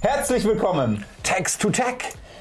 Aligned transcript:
Herzlich 0.00 0.44
willkommen. 0.44 1.04
Text 1.24 1.60
to 1.60 1.70
Tech. 1.70 1.96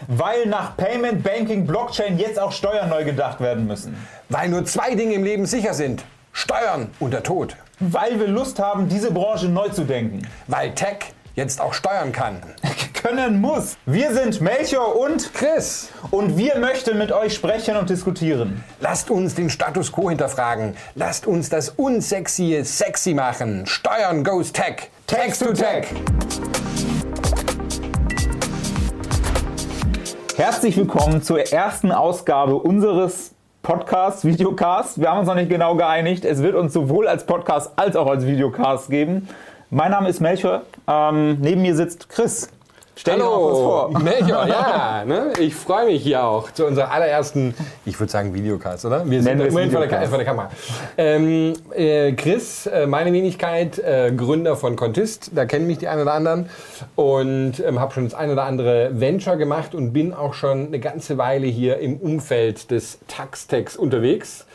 Weil 0.05 0.45
nach 0.45 0.77
Payment, 0.77 1.23
Banking, 1.23 1.65
Blockchain 1.65 2.19
jetzt 2.19 2.39
auch 2.39 2.51
Steuern 2.51 2.87
neu 2.87 3.03
gedacht 3.03 3.41
werden 3.41 3.65
müssen. 3.65 3.97
Weil 4.29 4.49
nur 4.49 4.63
zwei 4.65 4.93
Dinge 4.93 5.15
im 5.15 5.23
Leben 5.23 5.47
sicher 5.47 5.73
sind. 5.73 6.03
Steuern 6.33 6.91
und 6.99 7.13
der 7.13 7.23
Tod. 7.23 7.57
Weil 7.79 8.19
wir 8.19 8.27
Lust 8.27 8.59
haben, 8.59 8.89
diese 8.89 9.09
Branche 9.09 9.47
neu 9.47 9.69
zu 9.69 9.85
denken. 9.85 10.27
Weil 10.45 10.75
Tech 10.75 10.97
jetzt 11.33 11.59
auch 11.59 11.73
steuern 11.73 12.11
kann. 12.11 12.41
Können 12.93 13.41
muss. 13.41 13.75
Wir 13.87 14.13
sind 14.13 14.39
Melchior 14.39 14.95
und 14.95 15.33
Chris. 15.33 15.89
Und 16.11 16.37
wir 16.37 16.59
möchten 16.59 16.99
mit 16.99 17.11
euch 17.11 17.33
sprechen 17.33 17.75
und 17.75 17.89
diskutieren. 17.89 18.63
Lasst 18.81 19.09
uns 19.09 19.33
den 19.33 19.49
Status 19.49 19.91
quo 19.91 20.09
hinterfragen. 20.09 20.77
Lasst 20.93 21.25
uns 21.25 21.49
das 21.49 21.69
Unsexy 21.69 22.61
sexy 22.63 23.15
machen. 23.15 23.65
Steuern 23.65 24.23
goes 24.23 24.53
Tech. 24.53 24.91
Text 25.07 25.41
to 25.41 25.53
Tech. 25.53 25.87
Herzlich 30.37 30.77
willkommen 30.77 31.23
zur 31.23 31.51
ersten 31.51 31.91
Ausgabe 31.91 32.57
unseres 32.57 33.33
Podcasts, 33.63 34.23
Videocasts. 34.23 35.01
Wir 35.01 35.09
haben 35.09 35.17
uns 35.17 35.27
noch 35.27 35.33
nicht 35.33 35.49
genau 35.49 35.73
geeinigt. 35.73 36.25
Es 36.25 36.43
wird 36.43 36.53
uns 36.53 36.73
sowohl 36.73 37.07
als 37.07 37.25
Podcast 37.25 37.71
als 37.75 37.95
auch 37.95 38.05
als 38.05 38.27
Videocast 38.27 38.91
geben. 38.91 39.27
Mein 39.71 39.89
Name 39.89 40.09
ist 40.09 40.19
Melchior. 40.19 40.61
Ähm, 40.87 41.39
neben 41.41 41.63
mir 41.63 41.75
sitzt 41.75 42.09
Chris. 42.09 42.51
Stell 42.99 43.17
dir 43.17 43.25
mal 43.25 43.37
kurz 43.37 43.57
vor. 43.59 43.99
Melchior, 44.03 44.47
ja, 44.47 45.05
ne? 45.05 45.31
ich 45.39 45.53
freue 45.53 45.85
mich 45.85 46.01
hier 46.01 46.23
auch 46.23 46.49
zu 46.49 46.65
unserer 46.65 46.91
allerersten, 46.91 47.53
ich 47.85 47.99
würde 47.99 48.11
sagen 48.11 48.33
Videocast, 48.33 48.85
oder? 48.85 49.07
Wir 49.07 49.21
sind 49.21 49.39
im 49.39 49.53
Moment 49.53 49.71
vor 49.71 49.85
der, 49.85 50.07
vor 50.07 50.17
der 50.17 50.25
Kamera. 50.25 50.49
Ähm, 50.97 51.53
äh, 51.75 52.13
Chris, 52.13 52.65
äh, 52.65 52.87
meine 52.87 53.13
Wenigkeit, 53.13 53.77
äh, 53.77 54.11
Gründer 54.17 54.55
von 54.55 54.75
Contist, 54.75 55.29
da 55.35 55.45
kennen 55.45 55.67
mich 55.67 55.77
die 55.77 55.87
einen 55.87 56.01
oder 56.01 56.13
anderen 56.13 56.49
und 56.95 57.59
ähm, 57.59 57.79
habe 57.79 57.93
schon 57.93 58.05
das 58.05 58.15
ein 58.15 58.31
oder 58.31 58.45
andere 58.45 58.99
Venture 58.99 59.37
gemacht 59.37 59.75
und 59.75 59.93
bin 59.93 60.11
auch 60.11 60.33
schon 60.33 60.65
eine 60.67 60.79
ganze 60.79 61.19
Weile 61.19 61.45
hier 61.45 61.77
im 61.77 61.97
Umfeld 61.97 62.71
des 62.71 62.97
Taxtex 63.07 63.77
unterwegs. 63.77 64.47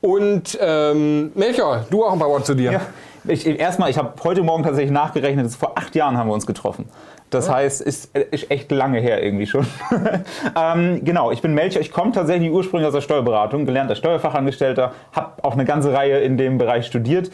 Und 0.00 0.58
ähm, 0.58 1.32
Melchior, 1.34 1.84
du 1.90 2.04
auch 2.04 2.14
ein 2.14 2.18
paar 2.18 2.30
Worte 2.30 2.44
zu 2.44 2.54
dir. 2.54 2.72
Ja. 2.72 2.80
Ich, 3.26 3.46
erstmal, 3.46 3.88
ich 3.88 3.96
habe 3.96 4.12
heute 4.22 4.42
Morgen 4.42 4.62
tatsächlich 4.62 4.92
nachgerechnet, 4.92 5.50
vor 5.52 5.78
acht 5.78 5.94
Jahren 5.94 6.18
haben 6.18 6.28
wir 6.28 6.34
uns 6.34 6.46
getroffen. 6.46 6.90
Das 7.34 7.48
ja. 7.48 7.54
heißt, 7.54 7.80
ist, 7.82 8.16
ist 8.16 8.50
echt 8.50 8.70
lange 8.70 9.00
her 9.00 9.22
irgendwie 9.22 9.46
schon. 9.46 9.66
ähm, 10.56 11.04
genau, 11.04 11.30
ich 11.30 11.42
bin 11.42 11.54
Melcher. 11.54 11.80
Ich 11.80 11.90
komme 11.90 12.12
tatsächlich 12.12 12.50
ursprünglich 12.50 12.86
aus 12.86 12.94
der 12.94 13.00
Steuerberatung, 13.00 13.66
gelernter 13.66 13.96
Steuerfachangestellter, 13.96 14.92
habe 15.12 15.42
auch 15.42 15.54
eine 15.54 15.64
ganze 15.64 15.92
Reihe 15.92 16.20
in 16.20 16.36
dem 16.36 16.58
Bereich 16.58 16.86
studiert 16.86 17.30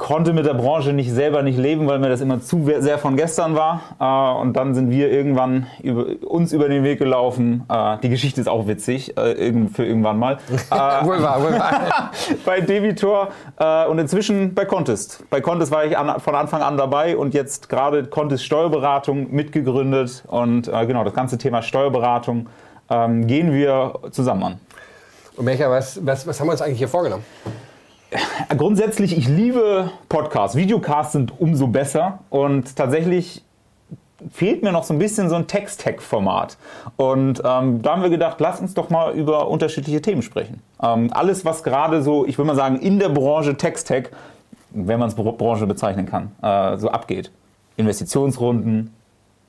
konnte 0.00 0.32
mit 0.32 0.46
der 0.46 0.54
Branche 0.54 0.94
nicht 0.94 1.12
selber 1.12 1.42
nicht 1.42 1.58
leben, 1.58 1.86
weil 1.86 1.98
mir 1.98 2.08
das 2.08 2.22
immer 2.22 2.40
zu 2.40 2.64
sehr 2.78 2.98
von 2.98 3.16
gestern 3.16 3.54
war. 3.54 3.82
Äh, 4.00 4.40
und 4.40 4.54
dann 4.54 4.74
sind 4.74 4.90
wir 4.90 5.12
irgendwann 5.12 5.66
über, 5.82 6.06
uns 6.26 6.52
über 6.54 6.68
den 6.68 6.82
Weg 6.82 6.98
gelaufen. 6.98 7.64
Äh, 7.68 7.98
die 8.02 8.08
Geschichte 8.08 8.40
ist 8.40 8.48
auch 8.48 8.66
witzig, 8.66 9.16
äh, 9.18 9.52
für 9.72 9.84
irgendwann 9.84 10.18
mal. 10.18 10.38
wohl 11.02 11.22
wahr, 11.22 11.42
wohl 11.42 11.52
wahr. 11.52 12.10
bei 12.46 12.60
Debitor 12.60 13.28
und 13.88 13.98
inzwischen 13.98 14.54
bei 14.54 14.64
Contest. 14.64 15.22
Bei 15.28 15.40
Contest 15.42 15.70
war 15.70 15.84
ich 15.84 15.94
von 16.22 16.34
Anfang 16.34 16.62
an 16.62 16.78
dabei 16.78 17.16
und 17.16 17.34
jetzt 17.34 17.68
gerade 17.68 18.04
Contest 18.04 18.44
Steuerberatung 18.44 19.30
mitgegründet. 19.32 20.24
Und 20.28 20.62
genau, 20.62 21.04
das 21.04 21.12
ganze 21.12 21.36
Thema 21.36 21.60
Steuerberatung 21.60 22.46
ähm, 22.88 23.26
gehen 23.26 23.52
wir 23.52 23.94
zusammen 24.10 24.42
an. 24.42 24.60
Und 25.36 25.44
Mecha, 25.44 25.70
was, 25.70 26.04
was, 26.04 26.26
was 26.26 26.40
haben 26.40 26.48
wir 26.48 26.52
uns 26.52 26.62
eigentlich 26.62 26.78
hier 26.78 26.88
vorgenommen? 26.88 27.24
Grundsätzlich, 28.56 29.16
ich 29.16 29.28
liebe 29.28 29.90
Podcasts. 30.08 30.56
Videocasts 30.56 31.12
sind 31.12 31.40
umso 31.40 31.68
besser. 31.68 32.20
Und 32.30 32.76
tatsächlich 32.76 33.42
fehlt 34.30 34.62
mir 34.62 34.72
noch 34.72 34.84
so 34.84 34.92
ein 34.92 34.98
bisschen 34.98 35.28
so 35.28 35.36
ein 35.36 35.46
Text-Tech-Format. 35.46 36.58
Und 36.96 37.40
ähm, 37.44 37.82
da 37.82 37.92
haben 37.92 38.02
wir 38.02 38.10
gedacht, 38.10 38.36
lass 38.40 38.60
uns 38.60 38.74
doch 38.74 38.90
mal 38.90 39.14
über 39.14 39.48
unterschiedliche 39.48 40.02
Themen 40.02 40.22
sprechen. 40.22 40.60
Ähm, 40.82 41.10
alles, 41.12 41.44
was 41.44 41.62
gerade 41.62 42.02
so, 42.02 42.26
ich 42.26 42.36
würde 42.36 42.48
mal 42.48 42.56
sagen, 42.56 42.78
in 42.80 42.98
der 42.98 43.08
Branche 43.08 43.56
Text-Tech, 43.56 44.10
wenn 44.70 44.98
man 44.98 45.08
es 45.08 45.14
Branche 45.14 45.66
bezeichnen 45.66 46.06
kann, 46.06 46.32
äh, 46.42 46.76
so 46.78 46.90
abgeht. 46.90 47.30
Investitionsrunden, 47.76 48.92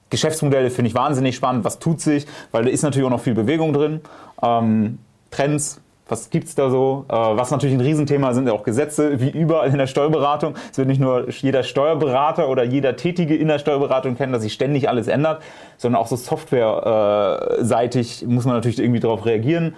Geschäftsmodelle 0.10 0.70
finde 0.70 0.90
ich 0.90 0.96
wahnsinnig 0.96 1.36
spannend. 1.36 1.66
Was 1.66 1.80
tut 1.80 2.00
sich? 2.00 2.28
Weil 2.52 2.66
da 2.66 2.70
ist 2.70 2.84
natürlich 2.84 3.06
auch 3.06 3.12
noch 3.12 3.22
viel 3.22 3.34
Bewegung 3.34 3.74
drin. 3.74 4.02
Ähm, 4.42 5.00
Trends, 5.32 5.81
was 6.12 6.30
gibt 6.30 6.50
es 6.50 6.56
da 6.56 6.70
so? 6.70 7.06
Äh, 7.08 7.14
was 7.14 7.52
natürlich 7.52 7.74
ein 7.74 7.82
Riesenthema 7.82 8.34
sind 8.34 8.46
ja 8.46 8.54
auch 8.54 8.64
Gesetze, 8.64 9.22
wie 9.22 9.30
überall 9.30 9.70
in 9.70 9.78
der 9.78 9.88
Steuerberatung. 9.88 10.56
Es 10.70 10.78
wird 10.78 10.90
nicht 10.90 11.00
nur 11.00 11.30
jeder 11.30 11.64
Steuerberater 11.64 12.50
oder 12.50 12.64
jeder 12.64 12.98
Tätige 12.98 13.36
in 13.36 13.48
der 13.48 13.60
Steuerberatung 13.60 14.18
kennen, 14.18 14.34
dass 14.34 14.42
sich 14.42 14.52
ständig 14.52 14.90
alles 14.90 15.08
ändert, 15.08 15.42
sondern 15.78 16.02
auch 16.02 16.08
so 16.08 16.18
softwareseitig 16.18 18.26
muss 18.28 18.44
man 18.46 18.56
natürlich 18.56 18.80
irgendwie 18.80 19.00
darauf 19.00 19.26
reagieren. 19.26 19.74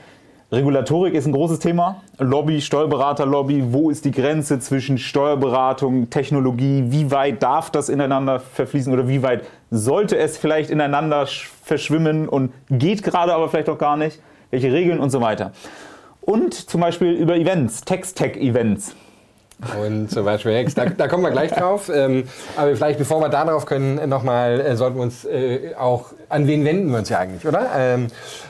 Regulatorik 0.51 1.13
ist 1.13 1.27
ein 1.27 1.33
großes 1.33 1.59
Thema. 1.59 2.01
Lobby, 2.17 2.61
Steuerberaterlobby, 2.61 3.71
wo 3.71 3.91
ist 3.91 4.05
die 4.05 4.11
Grenze 4.11 4.59
zwischen 4.59 4.97
Steuerberatung, 4.97 6.09
Technologie, 6.09 6.85
wie 6.87 7.11
weit 7.11 7.43
darf 7.43 7.69
das 7.69 7.89
ineinander 7.89 8.39
verfließen 8.39 8.91
oder 8.91 9.07
wie 9.07 9.21
weit 9.21 9.45
sollte 9.69 10.17
es 10.17 10.37
vielleicht 10.37 10.71
ineinander 10.71 11.27
verschwimmen 11.63 12.27
und 12.27 12.53
geht 12.69 13.03
gerade 13.03 13.33
aber 13.33 13.49
vielleicht 13.49 13.69
auch 13.69 13.77
gar 13.77 13.97
nicht, 13.97 14.19
welche 14.49 14.71
Regeln 14.71 14.99
und 14.99 15.11
so 15.11 15.21
weiter 15.21 15.51
und 16.25 16.53
zum 16.53 16.81
Beispiel 16.81 17.11
über 17.11 17.35
Events, 17.35 17.81
Text-Tech-Events. 17.81 18.95
Und 19.81 20.09
zum 20.09 20.25
Beispiel 20.25 20.65
da, 20.77 20.85
da 20.85 21.07
kommen 21.07 21.23
wir 21.23 21.31
gleich 21.31 21.51
drauf. 21.51 21.89
Ähm, 21.93 22.25
aber 22.57 22.75
vielleicht, 22.75 22.99
bevor 22.99 23.21
wir 23.21 23.29
da 23.29 23.45
drauf 23.45 23.65
können, 23.65 24.09
nochmal, 24.09 24.59
äh, 24.59 24.75
sollten 24.75 24.97
wir 24.97 25.03
uns 25.03 25.25
äh, 25.25 25.73
auch, 25.77 26.07
an 26.33 26.47
wen 26.47 26.65
wenden 26.65 26.89
wir 26.89 26.97
uns 26.99 27.09
ja 27.09 27.19
eigentlich, 27.19 27.45
oder? 27.45 27.67
Ähm, 27.77 28.07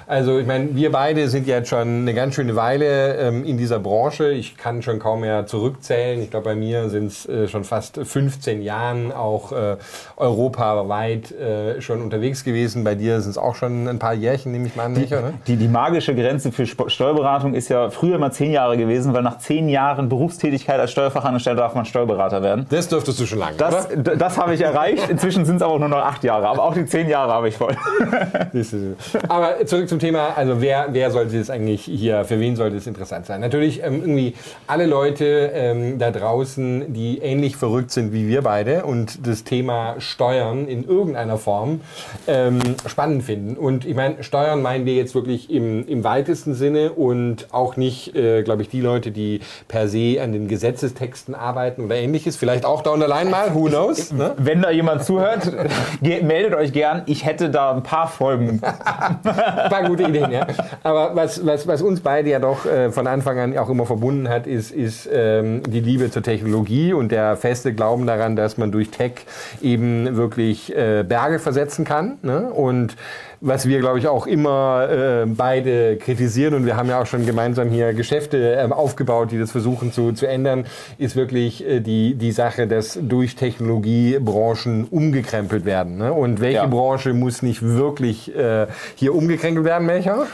also 0.07 0.39
ich 0.39 0.47
meine, 0.47 0.75
wir 0.75 0.91
beide 0.91 1.27
sind 1.27 1.47
jetzt 1.47 1.69
schon 1.69 2.01
eine 2.01 2.13
ganz 2.13 2.35
schöne 2.35 2.55
Weile 2.55 3.16
ähm, 3.16 3.44
in 3.44 3.57
dieser 3.57 3.79
Branche. 3.79 4.31
Ich 4.31 4.57
kann 4.57 4.81
schon 4.81 4.99
kaum 4.99 5.21
mehr 5.21 5.45
zurückzählen. 5.47 6.22
Ich 6.22 6.31
glaube, 6.31 6.45
bei 6.45 6.55
mir 6.55 6.89
sind 6.89 7.07
es 7.07 7.27
äh, 7.27 7.47
schon 7.47 7.63
fast 7.63 7.99
15 8.01 8.61
Jahren 8.61 9.11
auch 9.11 9.51
äh, 9.51 9.77
europaweit 10.17 11.31
äh, 11.31 11.81
schon 11.81 12.01
unterwegs 12.01 12.43
gewesen. 12.43 12.83
Bei 12.83 12.95
dir 12.95 13.22
sind 13.22 13.31
es 13.31 13.38
auch 13.38 13.55
schon 13.55 13.88
ein 13.88 13.99
paar 13.99 14.13
Jährchen, 14.13 14.51
nehme 14.51 14.67
ich 14.67 14.75
mal 14.75 14.85
an, 14.85 14.93
Micha, 14.93 15.22
ne? 15.22 15.33
die, 15.47 15.57
die 15.57 15.67
magische 15.67 16.16
Grenze 16.16 16.51
für 16.51 16.66
Steuerberatung 16.66 17.53
ist 17.53 17.69
ja 17.69 17.89
früher 17.89 18.17
mal 18.17 18.31
zehn 18.31 18.51
Jahre 18.51 18.77
gewesen, 18.77 19.13
weil 19.13 19.23
nach 19.23 19.39
zehn 19.39 19.67
Jahren 19.67 20.07
Berufstätigkeit 20.09 20.79
als 20.79 20.91
Steuerfachangestellter 20.91 21.61
darf 21.61 21.75
man 21.75 21.85
Steuerberater 21.85 22.41
werden. 22.41 22.66
Das 22.69 22.88
dürftest 22.88 23.19
du 23.19 23.25
schon 23.25 23.39
lange, 23.39 23.57
Das, 23.57 23.91
oder? 23.91 24.16
das 24.16 24.38
habe 24.38 24.53
ich 24.53 24.61
erreicht. 24.61 25.09
Inzwischen 25.09 25.45
sind 25.45 25.57
es 25.57 25.61
aber 25.61 25.73
auch 25.73 25.79
nur 25.79 25.89
noch 25.89 25.97
acht 25.97 26.23
Jahre. 26.23 26.47
Aber 26.47 26.63
auch 26.63 26.73
die 26.73 26.85
zehn 26.85 27.09
Jahre 27.09 27.31
habe 27.33 27.49
ich 27.49 27.57
voll. 27.57 27.72
aber 29.28 29.66
zurück 29.66 29.89
zum 29.89 30.00
Thema, 30.00 30.34
also 30.35 30.61
wer, 30.61 30.88
wer 30.91 31.11
sollte 31.11 31.38
es 31.38 31.50
eigentlich 31.50 31.84
hier, 31.84 32.25
für 32.25 32.39
wen 32.39 32.56
sollte 32.56 32.78
es 32.78 32.88
interessant 32.88 33.25
sein? 33.25 33.41
Natürlich 33.41 33.84
ähm, 33.84 34.01
irgendwie 34.01 34.35
alle 34.67 34.85
Leute 34.85 35.51
ähm, 35.53 36.00
da 36.00 36.11
draußen, 36.11 36.94
die 36.94 37.19
ähnlich 37.19 37.56
verrückt 37.56 37.91
sind 37.91 38.13
wie 38.13 38.28
wir 38.28 38.41
beide 38.41 38.85
und 38.85 39.25
das 39.28 39.44
Thema 39.44 39.95
Steuern 40.00 40.67
in 40.67 40.88
irgendeiner 40.88 41.38
Form 41.38 41.81
ähm, 42.28 42.59
spannend 42.85 43.23
finden. 43.23 43.57
Und 43.57 43.85
ich 43.85 43.95
meine, 43.95 44.23
Steuern 44.23 44.61
meinen 44.61 44.85
wir 44.85 44.95
jetzt 44.95 45.16
wirklich 45.16 45.50
im, 45.50 45.88
im 45.88 46.03
weitesten 46.03 46.53
Sinne 46.53 46.91
und 46.94 47.47
auch 47.51 47.78
nicht, 47.78 48.16
äh, 48.16 48.44
glaube 48.44 48.61
ich, 48.61 48.69
die 48.69 48.81
Leute, 48.81 49.11
die 49.11 49.41
per 49.67 49.88
se 49.88 50.19
an 50.22 50.31
den 50.31 50.47
Gesetzestexten 50.47 51.35
arbeiten 51.35 51.84
oder 51.84 51.95
ähnliches. 51.95 52.35
Vielleicht 52.35 52.66
auch 52.66 52.81
down 52.81 53.01
the 53.01 53.07
line 53.07 53.29
mal, 53.29 53.53
who 53.53 53.66
knows? 53.66 54.11
Ne? 54.11 54.34
Wenn 54.38 54.61
da 54.61 54.72
jemand 54.72 55.03
zuhört, 55.03 55.51
meldet 56.01 56.53
euch 56.53 56.73
gern. 56.73 57.03
Ich 57.05 57.25
hätte 57.25 57.50
da 57.50 57.62
ein 57.72 57.84
paar 57.84 58.07
Folgen. 58.07 58.62
ein 58.63 59.69
paar 59.69 59.84
gute 59.88 60.03
Ideen. 60.03 60.31
Ja. 60.31 60.47
Aber 60.84 61.16
was, 61.16 61.46
was, 61.46 61.68
was 61.68 61.81
uns 61.81 62.01
beide 62.01 62.29
ja 62.29 62.40
doch 62.40 62.66
äh, 62.66 62.91
von 62.91 63.07
Anfang 63.07 63.40
an 63.40 63.57
auch 63.57 63.69
immer 63.69 63.85
verbunden 63.85 64.29
hat, 64.29 64.47
ist, 64.47 64.72
ist 64.72 65.09
ähm, 65.12 65.63
die 65.63 65.79
Liebe 65.79 66.12
zur 66.12 66.23
Technologie 66.23 66.94
und 66.94 67.12
der 67.12 67.38
feste 67.38 67.73
Glauben 67.73 68.06
daran, 68.06 68.35
dass 68.35 68.57
man 68.57 68.72
durch 68.72 68.90
Tech 68.90 69.25
eben 69.62 70.16
wirklich 70.16 70.76
äh, 70.76 71.03
Berge 71.03 71.40
versetzen 71.40 71.85
kann. 71.85 72.17
Ne? 72.22 72.52
Und 72.52 72.96
was 73.45 73.67
wir, 73.67 73.79
glaube 73.79 73.99
ich, 73.99 74.07
auch 74.07 74.25
immer 74.25 74.87
äh, 74.90 75.25
beide 75.25 75.97
kritisieren 75.97 76.53
und 76.53 76.66
wir 76.66 76.78
haben 76.78 76.87
ja 76.87 77.01
auch 77.01 77.05
schon 77.05 77.25
gemeinsam 77.25 77.69
hier 77.69 77.93
Geschäfte 77.93 78.55
äh, 78.55 78.72
aufgebaut, 78.72 79.31
die 79.31 79.37
das 79.37 79.51
versuchen 79.51 79.91
zu, 79.91 80.13
zu 80.13 80.25
ändern, 80.25 80.66
ist 80.97 81.17
wirklich 81.17 81.67
äh, 81.67 81.81
die, 81.81 82.16
die 82.16 82.31
Sache, 82.31 82.67
dass 82.67 82.97
durch 83.01 83.35
Technologie 83.35 84.17
Branchen 84.19 84.85
umgekrempelt 84.90 85.66
werden. 85.66 85.97
Ne? 85.97 86.13
Und 86.13 86.40
welche 86.40 86.57
ja. 86.59 86.67
Branche 86.67 87.13
muss 87.13 87.41
nicht 87.41 87.61
wirklich 87.61 88.34
äh, 88.34 88.67
hier 88.95 89.13
umgekrempelt 89.13 89.66
werden? 89.66 89.85
Melcher? 89.85 90.28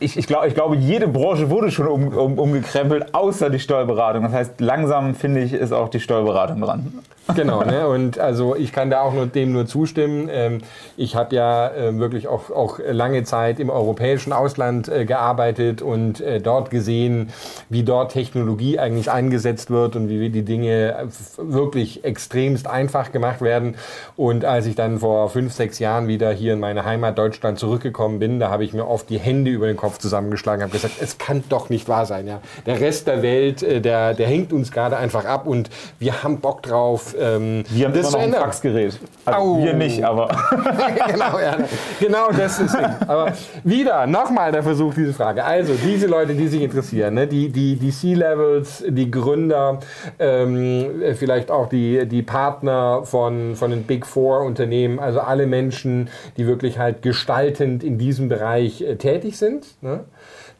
Ich, 0.00 0.16
ich, 0.16 0.26
glaub, 0.26 0.46
ich 0.46 0.54
glaube, 0.54 0.76
jede 0.76 1.08
Branche 1.08 1.50
wurde 1.50 1.70
schon 1.70 1.88
um, 1.88 2.08
um, 2.08 2.38
umgekrempelt, 2.38 3.14
außer 3.14 3.50
die 3.50 3.58
Steuerberatung. 3.58 4.22
Das 4.22 4.32
heißt, 4.32 4.60
langsam, 4.60 5.14
finde 5.14 5.42
ich, 5.42 5.52
ist 5.52 5.72
auch 5.72 5.90
die 5.90 6.00
Steuerberatung 6.00 6.60
dran. 6.62 7.02
Genau, 7.34 7.64
ne? 7.64 7.88
und 7.88 8.20
also 8.20 8.54
ich 8.54 8.72
kann 8.72 8.90
da 8.90 9.00
auch 9.00 9.12
nur, 9.12 9.26
dem 9.26 9.52
nur 9.52 9.66
zustimmen. 9.66 10.28
Ähm, 10.30 10.58
ich 10.96 11.16
habe 11.16 11.34
ja 11.34 11.68
äh, 11.68 11.98
wirklich 11.98 12.28
auch, 12.28 12.45
auch 12.50 12.78
lange 12.78 13.24
Zeit 13.24 13.60
im 13.60 13.70
europäischen 13.70 14.32
Ausland 14.32 14.88
äh, 14.88 15.04
gearbeitet 15.04 15.82
und 15.82 16.20
äh, 16.20 16.40
dort 16.40 16.70
gesehen, 16.70 17.30
wie 17.68 17.82
dort 17.82 18.12
Technologie 18.12 18.78
eigentlich 18.78 19.10
eingesetzt 19.10 19.70
wird 19.70 19.96
und 19.96 20.08
wie 20.08 20.30
die 20.30 20.44
Dinge 20.44 21.08
wirklich 21.36 22.04
extremst 22.04 22.66
einfach 22.66 23.12
gemacht 23.12 23.40
werden. 23.40 23.76
Und 24.16 24.44
als 24.44 24.66
ich 24.66 24.74
dann 24.74 25.00
vor 25.00 25.28
fünf, 25.30 25.52
sechs 25.52 25.78
Jahren 25.78 26.08
wieder 26.08 26.32
hier 26.32 26.52
in 26.52 26.60
meine 26.60 26.84
Heimat 26.84 27.18
Deutschland 27.18 27.58
zurückgekommen 27.58 28.18
bin, 28.18 28.40
da 28.40 28.50
habe 28.50 28.64
ich 28.64 28.72
mir 28.72 28.86
oft 28.86 29.08
die 29.10 29.18
Hände 29.18 29.50
über 29.50 29.66
den 29.66 29.76
Kopf 29.76 29.98
zusammengeschlagen, 29.98 30.62
habe 30.62 30.72
gesagt, 30.72 30.94
es 31.00 31.18
kann 31.18 31.44
doch 31.48 31.70
nicht 31.70 31.88
wahr 31.88 32.06
sein. 32.06 32.26
Ja? 32.26 32.40
Der 32.66 32.80
Rest 32.80 33.06
der 33.06 33.22
Welt, 33.22 33.62
der, 33.62 34.14
der 34.14 34.26
hängt 34.26 34.52
uns 34.52 34.72
gerade 34.72 34.96
einfach 34.96 35.24
ab 35.24 35.46
und 35.46 35.70
wir 35.98 36.22
haben 36.22 36.40
Bock 36.40 36.62
drauf, 36.62 37.14
ähm, 37.18 37.64
wir 37.68 37.86
haben 37.86 37.94
das 37.94 38.14
immer 38.14 38.26
noch 38.26 38.36
ein 38.36 38.42
Faxgerät. 38.42 38.98
Also 39.24 39.58
wir 39.58 39.74
nicht, 39.74 40.02
aber. 40.04 40.28
genau, 41.08 41.38
ja, 41.38 41.56
genau 42.00 42.25
das 42.30 42.60
ist 42.60 42.74
es. 42.74 43.08
Aber 43.08 43.32
wieder, 43.64 44.06
nochmal 44.06 44.52
der 44.52 44.62
Versuch, 44.62 44.94
diese 44.94 45.12
Frage. 45.12 45.44
Also, 45.44 45.74
diese 45.74 46.06
Leute, 46.06 46.34
die 46.34 46.48
sich 46.48 46.62
interessieren, 46.62 47.14
ne, 47.14 47.26
die, 47.26 47.50
die, 47.50 47.76
die 47.76 47.90
C-Levels, 47.90 48.84
die 48.88 49.10
Gründer, 49.10 49.80
ähm, 50.18 51.02
vielleicht 51.14 51.50
auch 51.50 51.68
die, 51.68 52.06
die 52.06 52.22
Partner 52.22 53.02
von, 53.04 53.56
von 53.56 53.70
den 53.70 53.84
Big 53.84 54.06
Four 54.06 54.40
Unternehmen, 54.40 54.98
also 54.98 55.20
alle 55.20 55.46
Menschen, 55.46 56.08
die 56.36 56.46
wirklich 56.46 56.78
halt 56.78 57.02
gestaltend 57.02 57.84
in 57.84 57.98
diesem 57.98 58.28
Bereich 58.28 58.80
äh, 58.82 58.96
tätig 58.96 59.36
sind. 59.38 59.66
Ne? 59.82 60.00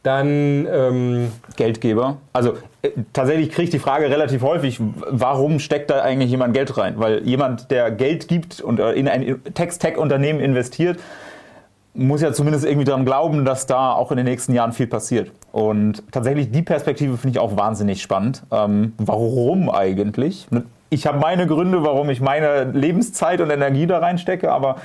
Dann 0.03 0.67
ähm, 0.71 1.31
Geldgeber. 1.55 2.17
Also 2.31 2.53
äh, 2.81 2.89
tatsächlich 3.13 3.49
kriege 3.49 3.63
ich 3.63 3.69
die 3.69 3.79
Frage 3.79 4.09
relativ 4.09 4.41
häufig, 4.41 4.79
warum 5.09 5.59
steckt 5.59 5.89
da 5.89 6.01
eigentlich 6.01 6.29
jemand 6.29 6.53
Geld 6.53 6.77
rein? 6.77 6.95
Weil 6.97 7.23
jemand, 7.27 7.71
der 7.71 7.91
Geld 7.91 8.27
gibt 8.27 8.61
und 8.61 8.79
äh, 8.79 8.93
in 8.93 9.07
ein 9.07 9.41
Text-Tech-Unternehmen 9.53 10.39
investiert, 10.39 10.99
muss 11.97 12.21
ja 12.21 12.31
zumindest 12.31 12.65
irgendwie 12.65 12.85
daran 12.85 13.05
glauben, 13.05 13.43
dass 13.43 13.65
da 13.65 13.91
auch 13.91 14.11
in 14.11 14.17
den 14.17 14.25
nächsten 14.25 14.53
Jahren 14.53 14.71
viel 14.71 14.87
passiert. 14.87 15.31
Und 15.51 16.03
tatsächlich 16.11 16.51
die 16.51 16.61
Perspektive 16.61 17.17
finde 17.17 17.37
ich 17.37 17.39
auch 17.39 17.57
wahnsinnig 17.57 18.01
spannend. 18.01 18.43
Ähm, 18.51 18.93
warum 18.97 19.69
eigentlich? 19.69 20.47
Ich 20.89 21.07
habe 21.07 21.19
meine 21.19 21.47
Gründe, 21.47 21.83
warum 21.83 22.09
ich 22.09 22.21
meine 22.21 22.65
Lebenszeit 22.65 23.41
und 23.41 23.49
Energie 23.49 23.87
da 23.87 23.97
reinstecke, 23.97 24.51
aber 24.51 24.77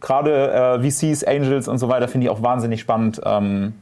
gerade 0.00 0.80
äh, 0.82 0.90
VCs, 0.90 1.24
Angels 1.24 1.68
und 1.68 1.78
so 1.78 1.88
weiter 1.88 2.08
finde 2.08 2.26
ich 2.26 2.30
auch 2.30 2.42
wahnsinnig 2.42 2.80
spannend, 2.80 3.20
ähm, 3.24 3.74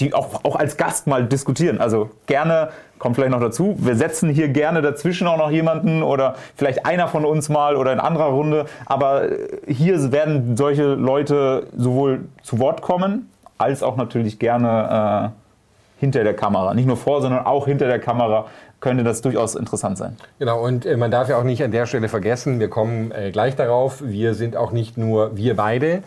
die 0.00 0.14
auch, 0.14 0.44
auch 0.44 0.56
als 0.56 0.76
Gast 0.76 1.06
mal 1.06 1.24
diskutieren. 1.24 1.80
Also 1.80 2.10
gerne, 2.26 2.70
kommt 2.98 3.16
vielleicht 3.16 3.32
noch 3.32 3.40
dazu, 3.40 3.76
wir 3.78 3.96
setzen 3.96 4.30
hier 4.30 4.48
gerne 4.48 4.82
dazwischen 4.82 5.26
auch 5.26 5.36
noch 5.36 5.50
jemanden 5.50 6.02
oder 6.02 6.34
vielleicht 6.56 6.86
einer 6.86 7.08
von 7.08 7.24
uns 7.24 7.48
mal 7.48 7.76
oder 7.76 7.92
in 7.92 8.00
anderer 8.00 8.26
Runde. 8.26 8.66
Aber 8.86 9.24
hier 9.66 10.12
werden 10.12 10.56
solche 10.56 10.94
Leute 10.94 11.66
sowohl 11.76 12.24
zu 12.42 12.58
Wort 12.58 12.82
kommen, 12.82 13.30
als 13.58 13.82
auch 13.82 13.96
natürlich 13.96 14.38
gerne 14.38 15.32
äh, 15.32 16.00
hinter 16.00 16.24
der 16.24 16.34
Kamera. 16.34 16.74
Nicht 16.74 16.86
nur 16.86 16.96
vor, 16.96 17.20
sondern 17.20 17.46
auch 17.46 17.66
hinter 17.66 17.86
der 17.86 18.00
Kamera 18.00 18.46
könnte 18.82 19.04
das 19.04 19.22
durchaus 19.22 19.54
interessant 19.54 19.96
sein. 19.96 20.16
Genau, 20.40 20.60
und 20.60 20.84
äh, 20.84 20.96
man 20.96 21.10
darf 21.10 21.28
ja 21.28 21.38
auch 21.38 21.44
nicht 21.44 21.62
an 21.62 21.70
der 21.70 21.86
Stelle 21.86 22.08
vergessen, 22.08 22.58
wir 22.58 22.68
kommen 22.68 23.12
äh, 23.12 23.30
gleich 23.30 23.54
darauf, 23.54 24.02
wir 24.04 24.34
sind 24.34 24.56
auch 24.56 24.72
nicht 24.72 24.98
nur 24.98 25.36
wir 25.36 25.54
beide, 25.54 26.02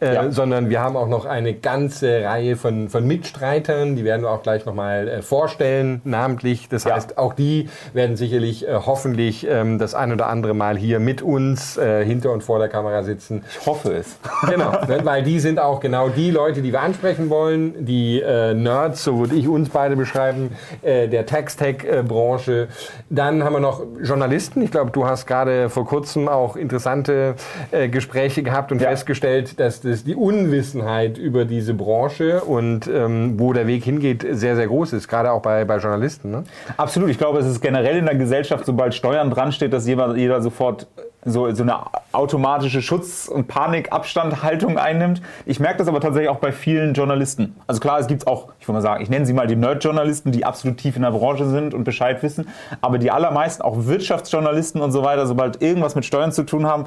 äh, 0.00 0.14
ja. 0.14 0.30
sondern 0.32 0.68
wir 0.68 0.80
haben 0.80 0.96
auch 0.96 1.06
noch 1.06 1.24
eine 1.24 1.54
ganze 1.54 2.24
Reihe 2.24 2.56
von, 2.56 2.88
von 2.88 3.06
Mitstreitern, 3.06 3.94
die 3.94 4.04
werden 4.04 4.22
wir 4.22 4.30
auch 4.30 4.42
gleich 4.42 4.66
nochmal 4.66 5.06
äh, 5.06 5.22
vorstellen, 5.22 6.00
namentlich. 6.02 6.68
Das 6.68 6.82
ja. 6.82 6.96
heißt, 6.96 7.16
auch 7.16 7.32
die 7.32 7.68
werden 7.94 8.16
sicherlich 8.16 8.66
äh, 8.66 8.74
hoffentlich 8.74 9.46
ähm, 9.48 9.78
das 9.78 9.94
ein 9.94 10.12
oder 10.12 10.26
andere 10.26 10.52
Mal 10.52 10.76
hier 10.76 10.98
mit 10.98 11.22
uns 11.22 11.76
äh, 11.76 12.04
hinter 12.04 12.32
und 12.32 12.42
vor 12.42 12.58
der 12.58 12.68
Kamera 12.68 13.04
sitzen. 13.04 13.44
Ich 13.48 13.66
hoffe 13.66 13.94
es. 13.94 14.16
Genau, 14.46 14.72
weil 15.02 15.22
die 15.22 15.40
sind 15.40 15.58
auch 15.58 15.80
genau 15.80 16.08
die 16.08 16.30
Leute, 16.30 16.62
die 16.62 16.72
wir 16.72 16.80
ansprechen 16.80 17.30
wollen, 17.30 17.84
die 17.84 18.20
Nerds, 18.20 19.02
so 19.02 19.18
würde 19.18 19.34
ich 19.34 19.48
uns 19.48 19.70
beide 19.70 19.96
beschreiben, 19.96 20.56
der 20.82 21.26
Text-Tech-Branche 21.26 22.15
Branche. 22.16 22.68
Dann 23.10 23.44
haben 23.44 23.52
wir 23.52 23.60
noch 23.60 23.82
Journalisten. 24.02 24.62
Ich 24.62 24.70
glaube, 24.70 24.90
du 24.90 25.06
hast 25.06 25.26
gerade 25.26 25.68
vor 25.68 25.84
kurzem 25.84 26.28
auch 26.28 26.56
interessante 26.56 27.34
äh, 27.70 27.88
Gespräche 27.88 28.42
gehabt 28.42 28.72
und 28.72 28.80
ja. 28.80 28.88
festgestellt, 28.88 29.60
dass 29.60 29.82
das 29.82 30.04
die 30.04 30.14
Unwissenheit 30.14 31.18
über 31.18 31.44
diese 31.44 31.74
Branche 31.74 32.40
und 32.40 32.86
ähm, 32.88 33.38
wo 33.38 33.52
der 33.52 33.66
Weg 33.66 33.84
hingeht 33.84 34.26
sehr, 34.30 34.56
sehr 34.56 34.66
groß 34.66 34.94
ist, 34.94 35.08
gerade 35.08 35.30
auch 35.30 35.42
bei, 35.42 35.64
bei 35.64 35.76
Journalisten. 35.76 36.30
Ne? 36.30 36.44
Absolut. 36.76 37.10
Ich 37.10 37.18
glaube, 37.18 37.38
es 37.38 37.46
ist 37.46 37.60
generell 37.60 37.98
in 37.98 38.06
der 38.06 38.14
Gesellschaft, 38.14 38.64
sobald 38.64 38.94
Steuern 38.94 39.30
dran 39.30 39.52
steht, 39.52 39.72
dass 39.72 39.86
jeder, 39.86 40.16
jeder 40.16 40.40
sofort 40.40 40.86
so, 41.26 41.52
so 41.52 41.62
eine 41.62 41.78
automatische 42.12 42.80
Schutz- 42.80 43.28
und 43.28 43.48
Panikabstandhaltung 43.48 44.78
einnimmt. 44.78 45.20
Ich 45.44 45.60
merke 45.60 45.78
das 45.78 45.88
aber 45.88 46.00
tatsächlich 46.00 46.30
auch 46.30 46.38
bei 46.38 46.52
vielen 46.52 46.94
Journalisten. 46.94 47.56
Also 47.66 47.80
klar, 47.80 47.98
es 47.98 48.06
gibt 48.06 48.26
auch, 48.26 48.48
ich 48.60 48.68
würde 48.68 48.74
mal 48.74 48.82
sagen, 48.82 49.02
ich 49.02 49.10
nenne 49.10 49.26
sie 49.26 49.32
mal 49.32 49.46
die 49.46 49.56
Nerd-Journalisten, 49.56 50.30
die 50.30 50.44
absolut 50.44 50.78
tief 50.78 50.96
in 50.96 51.02
der 51.02 51.10
Branche 51.10 51.46
sind 51.48 51.74
und 51.74 51.84
Bescheid 51.84 52.22
wissen. 52.22 52.48
Aber 52.80 52.98
die 52.98 53.10
allermeisten, 53.10 53.62
auch 53.62 53.86
Wirtschaftsjournalisten 53.86 54.80
und 54.80 54.92
so 54.92 55.02
weiter, 55.02 55.26
sobald 55.26 55.60
irgendwas 55.60 55.96
mit 55.96 56.04
Steuern 56.04 56.30
zu 56.30 56.44
tun 56.44 56.66
haben, 56.66 56.86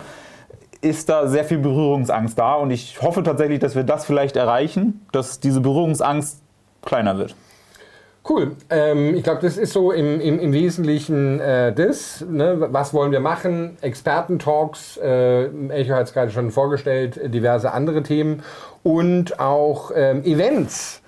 ist 0.81 1.09
da 1.09 1.27
sehr 1.27 1.44
viel 1.44 1.59
Berührungsangst 1.59 2.39
da. 2.39 2.56
Und 2.56 2.71
ich 2.71 3.01
hoffe 3.01 3.24
tatsächlich, 3.24 3.59
dass 3.59 3.75
wir 3.75 3.83
das 3.83 4.06
vielleicht 4.06 4.38
erreichen, 4.38 5.06
dass 5.12 5.41
diese 5.41 5.59
Berührungsangst 5.59 6.41
kleiner 6.81 7.18
wird. 7.18 7.36
Cool. 8.27 8.51
Ähm, 8.69 9.16
ich 9.16 9.24
glaube, 9.24 9.42
das 9.42 9.57
ist 9.57 9.74
so 9.74 9.92
im, 9.92 10.19
im, 10.19 10.39
im 10.39 10.54
Wesentlichen 10.54 11.39
äh, 11.39 11.74
das. 11.74 12.24
Ne? 12.30 12.57
Was 12.69 12.94
wollen 12.94 13.12
wir 13.12 13.21
machen? 13.21 13.77
Expertentalks, 13.81 14.98
äh, 14.98 15.45
Echo 15.69 15.95
hat 15.95 16.07
es 16.07 16.13
gerade 16.13 16.31
schon 16.31 16.51
vorgestellt, 16.51 17.19
diverse 17.33 17.71
andere 17.71 18.04
Themen 18.04 18.44
und 18.83 19.39
auch 19.39 19.92
ähm, 19.95 20.24
Events. 20.24 21.01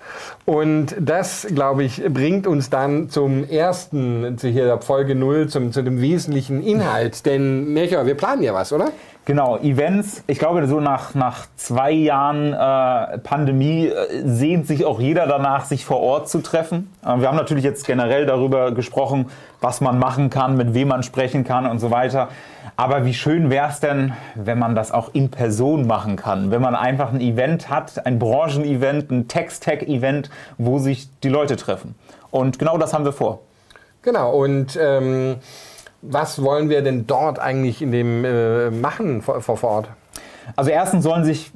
Und 0.44 0.96
das, 0.98 1.46
glaube 1.54 1.84
ich, 1.84 2.02
bringt 2.08 2.46
uns 2.46 2.70
dann 2.70 3.08
zum 3.08 3.48
ersten, 3.48 4.36
zu 4.38 4.48
hier 4.48 4.78
Folge 4.80 5.14
0, 5.14 5.48
zum, 5.48 5.72
zu 5.72 5.82
dem 5.82 6.00
wesentlichen 6.00 6.62
Inhalt. 6.62 7.24
Denn, 7.24 7.72
Melchior, 7.72 8.06
wir 8.06 8.16
planen 8.16 8.42
ja 8.42 8.52
was, 8.52 8.72
oder? 8.72 8.90
Genau, 9.24 9.56
Events. 9.58 10.24
Ich 10.26 10.40
glaube, 10.40 10.66
so 10.66 10.80
nach, 10.80 11.14
nach 11.14 11.46
zwei 11.54 11.92
Jahren 11.92 12.52
äh, 12.52 13.18
Pandemie 13.18 13.86
äh, 13.86 14.22
sehnt 14.24 14.66
sich 14.66 14.84
auch 14.84 14.98
jeder 14.98 15.28
danach, 15.28 15.64
sich 15.64 15.84
vor 15.84 16.00
Ort 16.00 16.28
zu 16.28 16.40
treffen. 16.40 16.92
Äh, 17.04 17.20
wir 17.20 17.28
haben 17.28 17.36
natürlich 17.36 17.62
jetzt 17.62 17.86
generell 17.86 18.26
darüber 18.26 18.72
gesprochen, 18.72 19.30
was 19.60 19.80
man 19.80 20.00
machen 20.00 20.28
kann, 20.28 20.56
mit 20.56 20.74
wem 20.74 20.88
man 20.88 21.04
sprechen 21.04 21.44
kann 21.44 21.66
und 21.66 21.78
so 21.78 21.92
weiter. 21.92 22.30
Aber 22.74 23.04
wie 23.04 23.14
schön 23.14 23.48
wäre 23.48 23.68
es 23.68 23.78
denn, 23.78 24.12
wenn 24.34 24.58
man 24.58 24.74
das 24.74 24.90
auch 24.90 25.10
in 25.12 25.30
Person 25.30 25.86
machen 25.86 26.16
kann? 26.16 26.50
Wenn 26.50 26.60
man 26.60 26.74
einfach 26.74 27.12
ein 27.12 27.20
Event 27.20 27.70
hat, 27.70 28.04
ein 28.04 28.18
Branchenevent, 28.18 29.12
ein 29.12 29.28
Text-Tech-Event, 29.28 30.30
wo 30.58 30.80
sich 30.80 31.08
die 31.20 31.28
Leute 31.28 31.54
treffen. 31.54 31.94
Und 32.32 32.58
genau 32.58 32.76
das 32.76 32.92
haben 32.92 33.04
wir 33.04 33.12
vor. 33.12 33.38
Genau, 34.02 34.32
und 34.32 34.76
ähm, 34.80 35.36
was 36.02 36.42
wollen 36.42 36.68
wir 36.68 36.82
denn 36.82 37.06
dort 37.06 37.38
eigentlich 37.38 37.80
in 37.80 37.92
dem 37.92 38.24
äh, 38.24 38.70
machen 38.70 39.22
vor, 39.22 39.40
vor 39.40 39.64
Ort? 39.64 39.88
Also 40.56 40.70
erstens 40.70 41.04
sollen 41.04 41.24
sich 41.24 41.52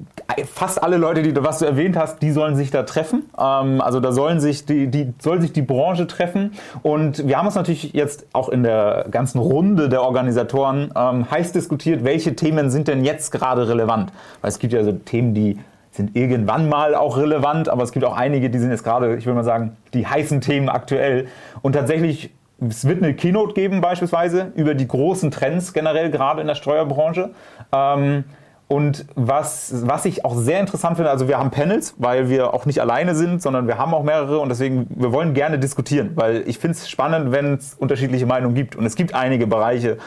fast 0.53 0.83
alle 0.83 0.97
Leute, 0.97 1.23
die 1.23 1.33
du, 1.33 1.43
was 1.45 1.59
du 1.59 1.65
erwähnt 1.65 1.97
hast, 1.97 2.21
die 2.23 2.31
sollen 2.31 2.57
sich 2.57 2.71
da 2.71 2.85
treffen. 2.85 3.25
Ähm, 3.39 3.81
also 3.81 4.01
da 4.01 4.13
sollen 4.13 4.41
sich 4.41 4.65
die, 4.65 4.89
die, 4.89 5.13
soll 5.19 5.41
sich 5.41 5.53
die 5.53 5.63
Branche 5.63 6.07
treffen. 6.07 6.53
Und 6.83 7.27
wir 7.27 7.39
haben 7.39 7.47
uns 7.47 7.55
natürlich 7.55 7.93
jetzt 7.93 8.27
auch 8.33 8.49
in 8.49 8.63
der 8.63 9.07
ganzen 9.11 9.39
Runde 9.39 9.89
der 9.89 10.03
Organisatoren 10.03 10.93
ähm, 10.97 11.31
heiß 11.31 11.53
diskutiert, 11.53 12.05
welche 12.05 12.37
Themen 12.37 12.71
sind 12.71 12.89
denn 12.89 13.05
jetzt 13.05 13.33
gerade 13.33 13.69
relevant. 13.69 14.13
Weil 14.41 14.51
es 14.51 14.59
gibt 14.59 14.73
ja 14.73 14.85
so 14.85 14.93
Themen, 14.93 15.35
die 15.35 15.59
sind 15.91 16.15
irgendwann 16.15 16.69
mal 16.69 16.95
auch 16.95 17.17
relevant, 17.17 17.69
aber 17.71 17.83
es 17.83 17.91
gibt 17.91 18.05
auch 18.05 18.17
einige, 18.17 18.51
die 18.51 18.59
sind 18.59 18.71
jetzt 18.71 18.85
gerade, 18.85 19.17
ich 19.17 19.25
würde 19.25 19.37
mal 19.37 19.45
sagen, 19.45 19.77
die 19.95 20.07
heißen 20.07 20.43
Themen 20.43 20.69
aktuell. 20.69 21.27
Und 21.63 21.73
tatsächlich 21.73 22.31
es 22.61 22.87
wird 22.87 23.03
eine 23.03 23.15
Keynote 23.15 23.55
geben 23.55 23.81
beispielsweise 23.81 24.53
über 24.55 24.75
die 24.75 24.89
großen 24.89 25.31
Trends 25.31 25.73
generell 25.73 26.11
gerade 26.11 26.41
in 26.41 26.47
der 26.47 26.55
Steuerbranche. 26.55 27.31
Ähm, 27.73 28.25
und 28.69 29.07
was, 29.15 29.87
was 29.87 30.07
ich 30.07 30.25
auch 30.25 30.35
sehr 30.35 30.59
interessant 30.59 30.97
finde, 30.97 31.11
also 31.11 31.29
wir 31.29 31.39
haben 31.39 31.51
Panels, 31.51 31.95
weil 31.99 32.29
wir 32.29 32.53
auch 32.53 32.67
nicht 32.67 32.81
alleine 32.81 33.15
sind, 33.15 33.41
sondern 33.41 33.69
wir 33.69 33.79
haben 33.79 33.95
auch 33.95 34.03
mehrere 34.03 34.41
und 34.41 34.49
deswegen, 34.49 34.89
wir 34.91 35.13
wollen 35.13 35.35
gerne 35.35 35.59
diskutieren, 35.59 36.13
weil 36.17 36.43
ich 36.49 36.59
finde 36.59 36.77
es 36.77 36.89
spannend, 36.89 37.31
wenn 37.31 37.55
es 37.55 37.75
unterschiedliche 37.75 38.27
Meinungen 38.27 38.57
gibt. 38.57 38.75
Und 38.75 38.85
es 38.85 38.97
gibt 38.97 39.15
einige 39.15 39.47
Bereiche, 39.47 39.99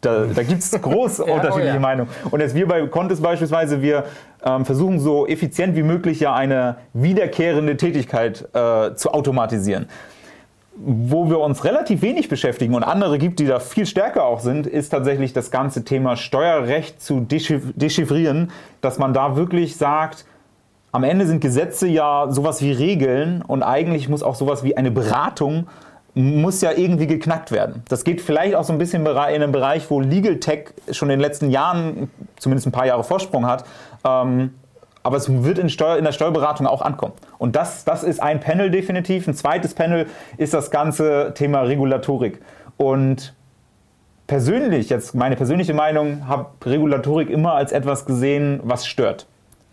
da, 0.00 0.24
da 0.24 0.42
gibt 0.42 0.60
es 0.60 0.70
groß 0.80 1.18
ja, 1.18 1.24
oh 1.26 1.34
unterschiedliche 1.34 1.72
oh 1.72 1.74
ja. 1.74 1.80
Meinungen. 1.80 2.08
Und 2.30 2.40
jetzt 2.40 2.54
wir 2.54 2.66
bei 2.66 2.86
Contest 2.86 3.22
beispielsweise, 3.22 3.82
wir 3.82 4.04
ähm, 4.42 4.64
versuchen 4.64 5.00
so 5.00 5.26
effizient 5.26 5.76
wie 5.76 5.82
möglich 5.82 6.20
ja 6.20 6.32
eine 6.32 6.76
wiederkehrende 6.94 7.76
Tätigkeit 7.76 8.48
äh, 8.54 8.94
zu 8.94 9.12
automatisieren 9.12 9.86
wo 10.80 11.28
wir 11.28 11.40
uns 11.40 11.64
relativ 11.64 12.02
wenig 12.02 12.28
beschäftigen 12.28 12.74
und 12.74 12.84
andere 12.84 13.18
gibt, 13.18 13.40
die 13.40 13.46
da 13.46 13.58
viel 13.58 13.86
stärker 13.86 14.24
auch 14.24 14.40
sind, 14.40 14.66
ist 14.66 14.90
tatsächlich 14.90 15.32
das 15.32 15.50
ganze 15.50 15.84
Thema 15.84 16.16
Steuerrecht 16.16 17.02
zu 17.02 17.20
dechiffrieren, 17.20 18.52
dass 18.80 18.98
man 18.98 19.12
da 19.12 19.36
wirklich 19.36 19.76
sagt, 19.76 20.24
am 20.92 21.04
Ende 21.04 21.26
sind 21.26 21.40
Gesetze 21.40 21.88
ja 21.88 22.26
sowas 22.30 22.62
wie 22.62 22.72
Regeln 22.72 23.42
und 23.42 23.62
eigentlich 23.62 24.08
muss 24.08 24.22
auch 24.22 24.36
sowas 24.36 24.62
wie 24.62 24.76
eine 24.76 24.90
Beratung 24.90 25.66
muss 26.14 26.62
ja 26.62 26.72
irgendwie 26.72 27.06
geknackt 27.06 27.52
werden. 27.52 27.82
Das 27.88 28.02
geht 28.02 28.20
vielleicht 28.20 28.54
auch 28.56 28.64
so 28.64 28.72
ein 28.72 28.78
bisschen 28.78 29.06
in 29.06 29.16
einem 29.16 29.52
Bereich, 29.52 29.88
wo 29.90 30.00
Legal 30.00 30.40
Tech 30.40 30.70
schon 30.90 31.10
in 31.10 31.18
den 31.18 31.20
letzten 31.20 31.50
Jahren 31.50 32.10
zumindest 32.38 32.66
ein 32.66 32.72
paar 32.72 32.86
Jahre 32.86 33.04
Vorsprung 33.04 33.46
hat. 33.46 33.64
Ähm, 34.04 34.54
aber 35.08 35.16
es 35.16 35.42
wird 35.42 35.58
in, 35.58 35.70
Steuer, 35.70 35.96
in, 35.96 36.04
der 36.04 36.12
Steuerberatung 36.12 36.66
auch 36.66 36.82
ankommen. 36.82 37.14
Und 37.38 37.56
das, 37.56 37.86
das 37.86 38.02
ist 38.02 38.20
ein 38.20 38.40
Panel 38.40 38.70
definitiv. 38.70 39.26
Ein 39.26 39.32
zweites 39.32 39.72
Panel 39.72 40.06
ist 40.36 40.52
das 40.52 40.70
ganze 40.70 41.32
Thema 41.34 41.62
Regulatorik. 41.62 42.42
Und 42.76 43.34
persönlich, 44.26 44.90
jetzt 44.90 45.14
meine 45.14 45.34
persönliche 45.34 45.72
Meinung, 45.72 46.28
habe 46.28 46.50
Regulatorik 46.66 47.30
immer 47.30 47.54
als 47.54 47.72
etwas 47.72 48.04
gesehen, 48.04 48.60
was 48.64 48.86
stört. 48.86 49.26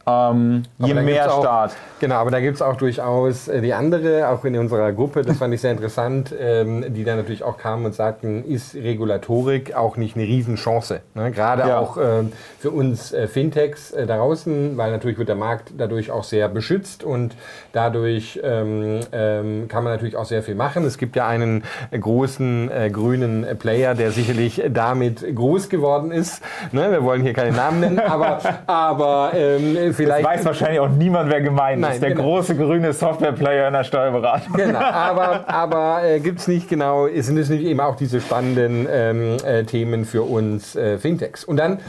Ähm, 0.07 0.63
je 0.77 0.93
mehr 0.93 1.33
auch, 1.33 1.41
Staat. 1.41 1.75
Genau, 1.99 2.15
aber 2.15 2.29
da 2.29 2.39
gibt 2.39 2.55
es 2.55 2.61
auch 2.61 2.75
durchaus 2.75 3.47
äh, 3.47 3.61
die 3.61 3.73
andere, 3.73 4.29
auch 4.29 4.43
in 4.45 4.57
unserer 4.57 4.91
Gruppe, 4.91 5.23
das 5.23 5.37
fand 5.37 5.53
ich 5.53 5.61
sehr 5.61 5.71
interessant, 5.71 6.33
ähm, 6.37 6.93
die 6.93 7.03
dann 7.03 7.17
natürlich 7.17 7.43
auch 7.43 7.57
kamen 7.57 7.85
und 7.85 7.95
sagten, 7.95 8.43
ist 8.43 8.75
Regulatorik 8.75 9.75
auch 9.75 9.97
nicht 9.97 10.15
eine 10.15 10.25
Riesenchance? 10.25 11.01
Ne? 11.15 11.31
Gerade 11.31 11.63
ja. 11.63 11.79
auch 11.79 11.97
äh, 11.97 12.23
für 12.59 12.71
uns 12.71 13.13
äh, 13.13 13.27
Fintechs 13.27 13.91
äh, 13.91 14.05
da 14.05 14.17
draußen, 14.17 14.77
weil 14.77 14.91
natürlich 14.91 15.17
wird 15.17 15.29
der 15.29 15.35
Markt 15.35 15.73
dadurch 15.77 16.11
auch 16.11 16.23
sehr 16.23 16.49
beschützt 16.49 17.03
und 17.03 17.35
dadurch 17.71 18.39
ähm, 18.43 18.99
ähm 19.11 19.67
kann 19.67 19.83
man 19.83 19.93
natürlich 19.93 20.15
auch 20.15 20.25
sehr 20.25 20.43
viel 20.43 20.55
machen. 20.55 20.83
Es 20.85 20.97
gibt 20.97 21.15
ja 21.15 21.27
einen 21.27 21.63
großen 21.91 22.71
äh, 22.71 22.89
grünen 22.89 23.45
Player, 23.57 23.95
der 23.95 24.11
sicherlich 24.11 24.61
damit 24.69 25.35
groß 25.35 25.69
geworden 25.69 26.11
ist. 26.11 26.43
Ne? 26.71 26.91
Wir 26.91 27.03
wollen 27.03 27.21
hier 27.21 27.33
keine 27.33 27.55
Namen 27.55 27.79
nennen, 27.79 27.99
aber, 27.99 28.39
aber 28.67 29.31
ähm, 29.33 29.94
vielleicht. 29.95 30.25
Das 30.25 30.33
weiß 30.33 30.45
wahrscheinlich 30.45 30.79
auch 30.79 30.89
niemand, 30.89 31.31
wer 31.31 31.41
gemeint 31.41 31.81
Nein, 31.81 31.93
ist. 31.93 32.01
Der 32.01 32.11
genau. 32.11 32.23
große 32.23 32.55
grüne 32.55 32.93
Softwareplayer 32.93 33.67
in 33.67 33.73
der 33.73 33.83
Steuerberatung. 33.83 34.53
Genau, 34.53 34.79
aber, 34.79 35.47
aber 35.49 36.03
äh, 36.03 36.19
gibt 36.19 36.39
es 36.39 36.47
nicht 36.47 36.69
genau, 36.69 37.07
sind 37.07 37.37
es 37.37 37.49
nicht 37.49 37.63
eben 37.63 37.79
auch 37.79 37.95
diese 37.95 38.21
spannenden 38.21 38.87
ähm, 38.89 39.37
äh, 39.45 39.63
Themen 39.63 40.05
für 40.05 40.23
uns 40.23 40.75
äh, 40.75 40.97
Fintechs? 40.97 41.43
Und 41.43 41.57
dann 41.57 41.79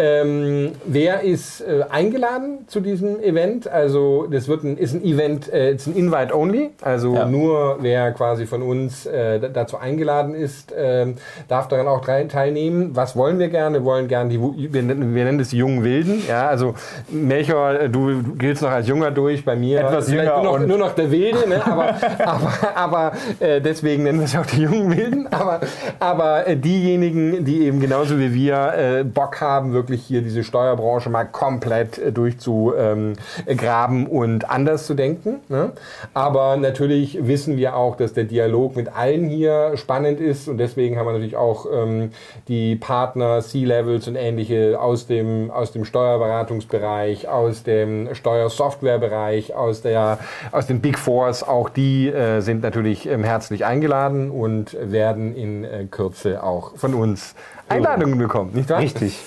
ähm, 0.00 0.72
wer 0.86 1.22
ist 1.22 1.60
äh, 1.60 1.84
eingeladen 1.90 2.68
zu 2.68 2.78
diesem 2.78 3.20
Event? 3.20 3.66
Also 3.66 4.28
das 4.30 4.46
wird 4.46 4.62
ein, 4.62 4.76
ist 4.76 4.94
ein 4.94 5.02
Event, 5.02 5.52
äh, 5.52 5.72
ist 5.72 5.88
ein 5.88 5.96
Invite 5.96 6.32
only. 6.36 6.70
Also 6.82 7.14
ja. 7.14 7.24
nur 7.24 7.78
wer 7.80 8.12
quasi 8.12 8.46
von 8.46 8.62
uns 8.62 9.06
äh, 9.06 9.40
dazu 9.52 9.76
eingeladen 9.76 10.36
ist, 10.36 10.72
ähm, 10.76 11.16
darf 11.48 11.66
daran 11.66 11.88
auch 11.88 12.00
teilnehmen. 12.04 12.90
Was 12.94 13.16
wollen 13.16 13.40
wir 13.40 13.48
gerne? 13.48 13.78
Wir 13.78 13.84
wollen 13.84 14.06
gerne 14.06 14.30
die, 14.30 14.40
wir, 14.40 14.82
nennen, 14.84 15.16
wir 15.16 15.24
nennen 15.24 15.38
das 15.38 15.48
die 15.48 15.58
jungen 15.58 15.82
Wilden. 15.82 16.22
Ja, 16.28 16.46
also 16.46 16.74
Melchior, 17.08 17.80
äh, 17.80 17.90
du, 17.90 18.22
du 18.22 18.34
giltst 18.36 18.62
noch 18.62 18.70
als 18.70 18.86
Junger 18.86 19.10
durch. 19.10 19.44
Bei 19.44 19.56
mir 19.56 19.80
etwas 19.80 20.12
jünger 20.12 20.40
nur 20.40 20.58
noch, 20.60 20.66
nur 20.66 20.78
noch 20.78 20.94
der 20.94 21.10
Wilde. 21.10 21.48
Ne? 21.48 21.60
Aber, 21.66 21.96
aber, 22.24 22.52
aber 22.76 23.12
äh, 23.40 23.60
deswegen 23.60 24.04
nennen 24.04 24.20
wir 24.20 24.26
es 24.26 24.36
auch 24.36 24.46
die 24.46 24.62
jungen 24.62 24.96
Wilden. 24.96 25.26
Aber, 25.32 25.58
aber 25.98 26.46
äh, 26.46 26.56
diejenigen, 26.56 27.44
die 27.44 27.66
eben 27.66 27.80
genauso 27.80 28.16
wie 28.20 28.32
wir 28.32 29.04
Bock 29.12 29.40
haben, 29.40 29.72
wirklich 29.72 29.87
wirklich 29.88 30.04
hier 30.06 30.22
diese 30.22 30.44
Steuerbranche 30.44 31.10
mal 31.10 31.24
komplett 31.24 31.98
äh, 31.98 32.12
durchzugraben 32.12 33.16
ähm, 33.56 34.06
und 34.06 34.50
anders 34.50 34.86
zu 34.86 34.94
denken. 34.94 35.40
Ne? 35.48 35.72
Aber 36.14 36.56
natürlich 36.56 37.26
wissen 37.26 37.56
wir 37.56 37.76
auch, 37.76 37.96
dass 37.96 38.12
der 38.12 38.24
Dialog 38.24 38.76
mit 38.76 38.94
allen 38.94 39.28
hier 39.28 39.76
spannend 39.76 40.20
ist 40.20 40.48
und 40.48 40.58
deswegen 40.58 40.98
haben 40.98 41.06
wir 41.06 41.12
natürlich 41.12 41.36
auch 41.36 41.66
ähm, 41.72 42.10
die 42.48 42.76
Partner, 42.76 43.40
C-Levels 43.40 44.08
und 44.08 44.16
ähnliche 44.16 44.78
aus 44.80 45.06
dem, 45.06 45.50
aus 45.50 45.72
dem 45.72 45.84
Steuerberatungsbereich, 45.84 47.28
aus 47.28 47.62
dem 47.62 48.14
Steuersoftwarebereich, 48.14 49.54
aus, 49.54 49.82
der, 49.82 50.18
aus 50.52 50.66
den 50.66 50.80
Big 50.80 50.98
Fours, 50.98 51.42
auch 51.42 51.68
die 51.68 52.08
äh, 52.08 52.40
sind 52.40 52.62
natürlich 52.62 53.08
ähm, 53.08 53.24
herzlich 53.24 53.64
eingeladen 53.64 54.30
und 54.30 54.76
werden 54.80 55.34
in 55.34 55.64
äh, 55.64 55.86
Kürze 55.90 56.42
auch 56.42 56.76
von 56.76 56.94
uns 56.94 57.34
Einladungen 57.68 58.18
bekommen, 58.18 58.52
nicht 58.54 58.70
wahr? 58.70 58.80
Richtig. 58.80 59.18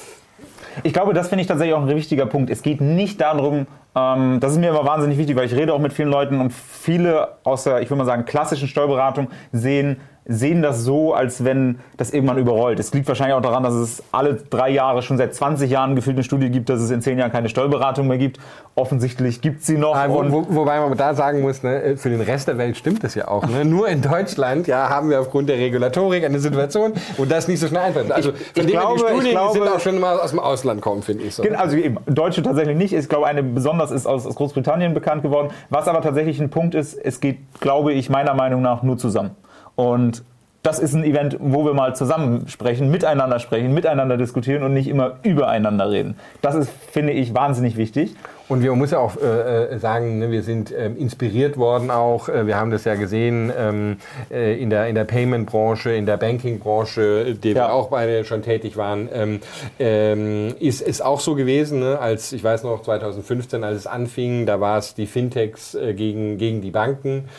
Ich 0.84 0.94
glaube, 0.94 1.14
das 1.14 1.30
finde 1.30 1.42
ich 1.42 1.48
tatsächlich 1.48 1.76
auch 1.76 1.82
ein 1.82 1.96
wichtiger 1.96 2.26
Punkt. 2.26 2.50
Es 2.50 2.62
geht 2.62 2.82
nicht 2.82 3.22
darum, 3.22 3.68
ähm, 3.96 4.40
das 4.40 4.54
ist 4.54 4.60
mir 4.60 4.70
immer 4.70 4.86
wahnsinnig 4.86 5.18
wichtig, 5.18 5.36
weil 5.36 5.46
ich 5.46 5.56
rede 5.56 5.74
auch 5.74 5.80
mit 5.80 5.94
vielen 5.94 6.10
Leuten 6.10 6.40
und 6.40 6.52
viele 6.52 7.30
aus 7.44 7.64
der, 7.64 7.82
ich 7.82 7.90
würde 7.90 8.00
mal 8.00 8.06
sagen, 8.06 8.26
klassischen 8.26 8.68
Steuerberatung 8.68 9.30
sehen 9.52 9.98
sehen 10.26 10.62
das 10.62 10.84
so, 10.84 11.14
als 11.14 11.44
wenn 11.44 11.80
das 11.98 12.12
irgendwann 12.12 12.38
überrollt. 12.38 12.80
Es 12.80 12.94
liegt 12.94 13.08
wahrscheinlich 13.08 13.36
auch 13.36 13.42
daran, 13.42 13.64
dass 13.64 13.74
es 13.74 14.04
alle 14.12 14.36
drei 14.36 14.70
Jahre, 14.70 15.02
schon 15.02 15.18
seit 15.18 15.34
20 15.34 15.70
Jahren 15.70 15.96
gefühlt 15.96 16.16
eine 16.16 16.24
Studie 16.24 16.50
gibt, 16.50 16.70
dass 16.70 16.80
es 16.80 16.92
in 16.92 17.02
zehn 17.02 17.18
Jahren 17.18 17.32
keine 17.32 17.50
Steuerberatung 17.50 18.08
mehr 18.08 18.20
gibt. 18.20 18.40
Offensichtlich 18.76 19.42
gibt 19.42 19.64
sie 19.64 19.78
noch. 19.78 19.96
Ah, 19.96 20.08
wo, 20.10 20.24
wo, 20.32 20.46
wobei 20.50 20.80
man 20.80 20.96
da 20.96 21.16
sagen 21.16 21.42
muss, 21.42 21.64
ne, 21.64 21.96
für 21.98 22.10
den 22.10 22.22
Rest 22.22 22.48
der 22.48 22.58
Welt 22.58 22.78
stimmt 22.78 23.04
das 23.04 23.16
ja 23.16 23.28
auch. 23.28 23.48
Ne? 23.48 23.66
Nur 23.66 23.88
in 23.90 24.02
Deutschland 24.02 24.68
ja, 24.68 24.90
haben 24.90 25.10
wir 25.10 25.20
aufgrund 25.20 25.50
der 25.50 25.58
Regulatorik 25.58 26.24
eine 26.24 26.40
Situation, 26.40 26.94
wo 27.18 27.26
das 27.26 27.48
nicht 27.48 27.60
so 27.60 27.68
schnell 27.68 27.82
eintritt. 27.82 28.12
Also 28.12 28.32
ich, 28.54 28.64
ich 28.64 28.68
glaube, 28.68 29.00
die 29.00 29.00
Studien 29.00 29.32
glaube, 29.32 29.54
sind 29.54 29.68
auch 29.68 29.80
schon 29.80 30.00
mal 30.00 30.20
aus 30.20 30.30
dem 30.30 30.40
Ausland 30.40 30.82
kommen, 30.82 31.02
finde 31.02 31.24
ich 31.24 31.36
so. 31.36 31.44
Also 31.58 31.76
eben, 31.78 31.98
Deutsche 32.06 32.44
tatsächlich 32.44 32.78
nicht. 32.78 32.94
Ich 32.94 33.10
glaube, 33.10 33.26
eine 33.26 33.42
besonders 33.42 33.90
ist 33.90 34.06
aus, 34.06 34.28
aus 34.28 34.36
Großbritannien 34.36 34.94
bekannt 34.94 35.24
geworden. 35.24 35.50
Was 35.70 35.88
aber 35.88 36.02
tatsächlich 36.02 36.40
ein 36.40 36.50
Punkt 36.50 36.76
ist, 36.76 36.94
es 36.94 37.20
geht, 37.20 37.40
glaube 37.60 37.94
ich, 37.94 38.10
meiner 38.10 38.36
Meinung 38.36 38.62
nach 38.62 38.84
nur 38.84 38.98
zusammen. 38.98 39.32
Und 39.76 40.24
das 40.64 40.78
ist 40.78 40.94
ein 40.94 41.04
Event, 41.04 41.38
wo 41.40 41.66
wir 41.66 41.74
mal 41.74 41.96
zusammen 41.96 42.48
sprechen, 42.48 42.92
miteinander 42.92 43.40
sprechen, 43.40 43.74
miteinander 43.74 44.16
diskutieren 44.18 44.62
und 44.62 44.74
nicht 44.74 44.88
immer 44.88 45.18
übereinander 45.24 45.90
reden. 45.90 46.16
Das 46.42 46.54
ist, 46.54 46.70
finde 46.92 47.14
ich, 47.14 47.34
wahnsinnig 47.34 47.78
wichtig. 47.78 48.16
Und 48.48 48.62
wir 48.62 48.76
muss 48.76 48.92
ja 48.92 49.00
auch 49.00 49.16
äh, 49.16 49.76
äh, 49.76 49.80
sagen, 49.80 50.20
ne, 50.20 50.30
wir 50.30 50.44
sind 50.44 50.74
ähm, 50.78 50.98
inspiriert 50.98 51.58
worden 51.58 51.90
auch. 51.90 52.28
Äh, 52.28 52.46
wir 52.48 52.58
haben 52.58 52.70
das 52.70 52.84
ja 52.84 52.96
gesehen 52.96 53.52
ähm, 53.58 53.98
äh, 54.30 54.62
in 54.62 54.70
der, 54.70 54.88
in 54.88 54.94
der 54.94 55.06
Payment-Branche, 55.06 55.94
in 55.94 56.06
der 56.06 56.18
Banking-Branche, 56.18 57.36
die 57.36 57.50
ja. 57.50 57.56
wir 57.56 57.74
auch 57.74 57.88
beide 57.88 58.26
schon 58.26 58.42
tätig 58.44 58.76
waren. 58.76 59.08
Ähm, 59.14 59.40
ähm, 59.80 60.54
ist, 60.60 60.82
ist 60.82 61.02
auch 61.02 61.22
so 61.22 61.34
gewesen, 61.36 61.80
ne, 61.80 61.98
als 61.98 62.34
ich 62.34 62.44
weiß 62.44 62.64
noch 62.64 62.84
2015, 62.84 63.64
als 63.64 63.78
es 63.78 63.88
anfing, 63.88 64.46
da 64.46 64.60
war 64.60 64.78
es 64.78 64.96
die 64.96 65.08
Fintechs 65.08 65.74
äh, 65.74 65.94
gegen, 65.94 66.38
gegen 66.38 66.62
die 66.62 66.72
Banken. 66.72 67.30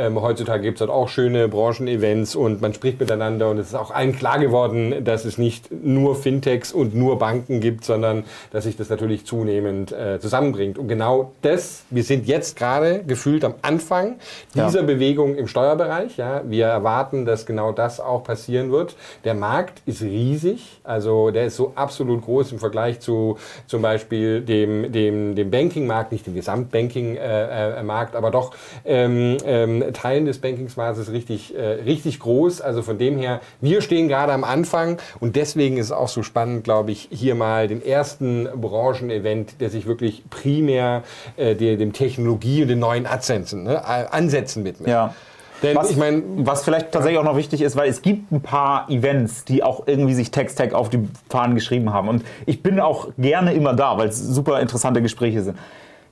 Ähm, 0.00 0.18
heutzutage 0.22 0.62
gibt 0.62 0.78
es 0.78 0.80
halt 0.80 0.90
auch 0.90 1.10
schöne 1.10 1.46
Branchenevents 1.46 2.34
und 2.34 2.62
man 2.62 2.72
spricht 2.72 2.98
miteinander 3.00 3.50
und 3.50 3.58
es 3.58 3.66
ist 3.66 3.74
auch 3.74 3.90
allen 3.90 4.16
klar 4.16 4.38
geworden, 4.38 5.04
dass 5.04 5.26
es 5.26 5.36
nicht 5.36 5.70
nur 5.70 6.16
Fintechs 6.16 6.72
und 6.72 6.94
nur 6.94 7.18
Banken 7.18 7.60
gibt, 7.60 7.84
sondern 7.84 8.24
dass 8.50 8.64
sich 8.64 8.78
das 8.78 8.88
natürlich 8.88 9.26
zunehmend 9.26 9.92
äh, 9.92 10.18
zusammenbringt. 10.18 10.78
Und 10.78 10.88
genau 10.88 11.32
das, 11.42 11.82
wir 11.90 12.02
sind 12.02 12.26
jetzt 12.26 12.56
gerade 12.56 13.04
gefühlt 13.06 13.44
am 13.44 13.54
Anfang 13.60 14.16
dieser 14.54 14.80
ja. 14.80 14.86
Bewegung 14.86 15.34
im 15.34 15.46
Steuerbereich. 15.46 16.16
Ja. 16.16 16.44
Wir 16.46 16.66
erwarten, 16.66 17.26
dass 17.26 17.44
genau 17.44 17.72
das 17.72 18.00
auch 18.00 18.24
passieren 18.24 18.72
wird. 18.72 18.96
Der 19.24 19.34
Markt 19.34 19.82
ist 19.84 20.00
riesig, 20.00 20.80
also 20.82 21.30
der 21.30 21.44
ist 21.44 21.56
so 21.56 21.72
absolut 21.74 22.22
groß 22.22 22.52
im 22.52 22.58
Vergleich 22.58 23.00
zu 23.00 23.36
zum 23.66 23.82
Beispiel 23.82 24.40
dem, 24.40 24.92
dem, 24.92 25.34
dem 25.34 25.50
Banking-Markt, 25.50 26.10
nicht 26.10 26.26
dem 26.26 26.34
Gesamtbanking-Markt, 26.34 28.14
äh, 28.14 28.14
äh, 28.14 28.18
aber 28.18 28.30
doch 28.30 28.52
ähm, 28.86 29.36
ähm, 29.44 29.89
Teilen 29.92 30.26
des 30.26 30.38
Bankingsmarktes 30.38 31.12
richtig, 31.12 31.56
äh, 31.56 31.60
richtig 31.60 32.20
groß. 32.20 32.60
Also 32.60 32.82
von 32.82 32.98
dem 32.98 33.18
her, 33.18 33.40
wir 33.60 33.80
stehen 33.80 34.08
gerade 34.08 34.32
am 34.32 34.44
Anfang 34.44 34.98
und 35.20 35.36
deswegen 35.36 35.76
ist 35.76 35.86
es 35.86 35.92
auch 35.92 36.08
so 36.08 36.22
spannend, 36.22 36.64
glaube 36.64 36.92
ich, 36.92 37.08
hier 37.10 37.34
mal 37.34 37.68
den 37.68 37.84
ersten 37.84 38.48
Branchenevent, 38.54 39.60
der 39.60 39.70
sich 39.70 39.86
wirklich 39.86 40.24
primär 40.30 41.02
äh, 41.36 41.54
der, 41.54 41.76
dem 41.76 41.92
Technologie 41.92 42.62
und 42.62 42.68
den 42.68 42.78
neuen 42.78 43.06
Adsensen, 43.06 43.64
ne, 43.64 43.84
Ansätzen 44.12 44.64
widmet. 44.64 44.88
Ja. 44.88 45.14
Denn 45.62 45.76
was, 45.76 45.90
ich 45.90 45.96
meine, 45.96 46.22
was 46.38 46.64
vielleicht 46.64 46.92
tatsächlich 46.92 47.18
auch 47.18 47.24
noch 47.24 47.36
wichtig 47.36 47.60
ist, 47.60 47.76
weil 47.76 47.90
es 47.90 48.02
gibt 48.02 48.32
ein 48.32 48.40
paar 48.40 48.88
Events, 48.88 49.44
die 49.44 49.62
auch 49.62 49.86
irgendwie 49.86 50.14
sich 50.14 50.30
Text-Tag 50.30 50.72
auf 50.72 50.88
die 50.88 51.06
Fahnen 51.28 51.54
geschrieben 51.54 51.92
haben. 51.92 52.08
Und 52.08 52.24
ich 52.46 52.62
bin 52.62 52.80
auch 52.80 53.08
gerne 53.18 53.52
immer 53.52 53.74
da, 53.74 53.98
weil 53.98 54.08
es 54.08 54.18
super 54.18 54.60
interessante 54.60 55.02
Gespräche 55.02 55.42
sind. 55.42 55.58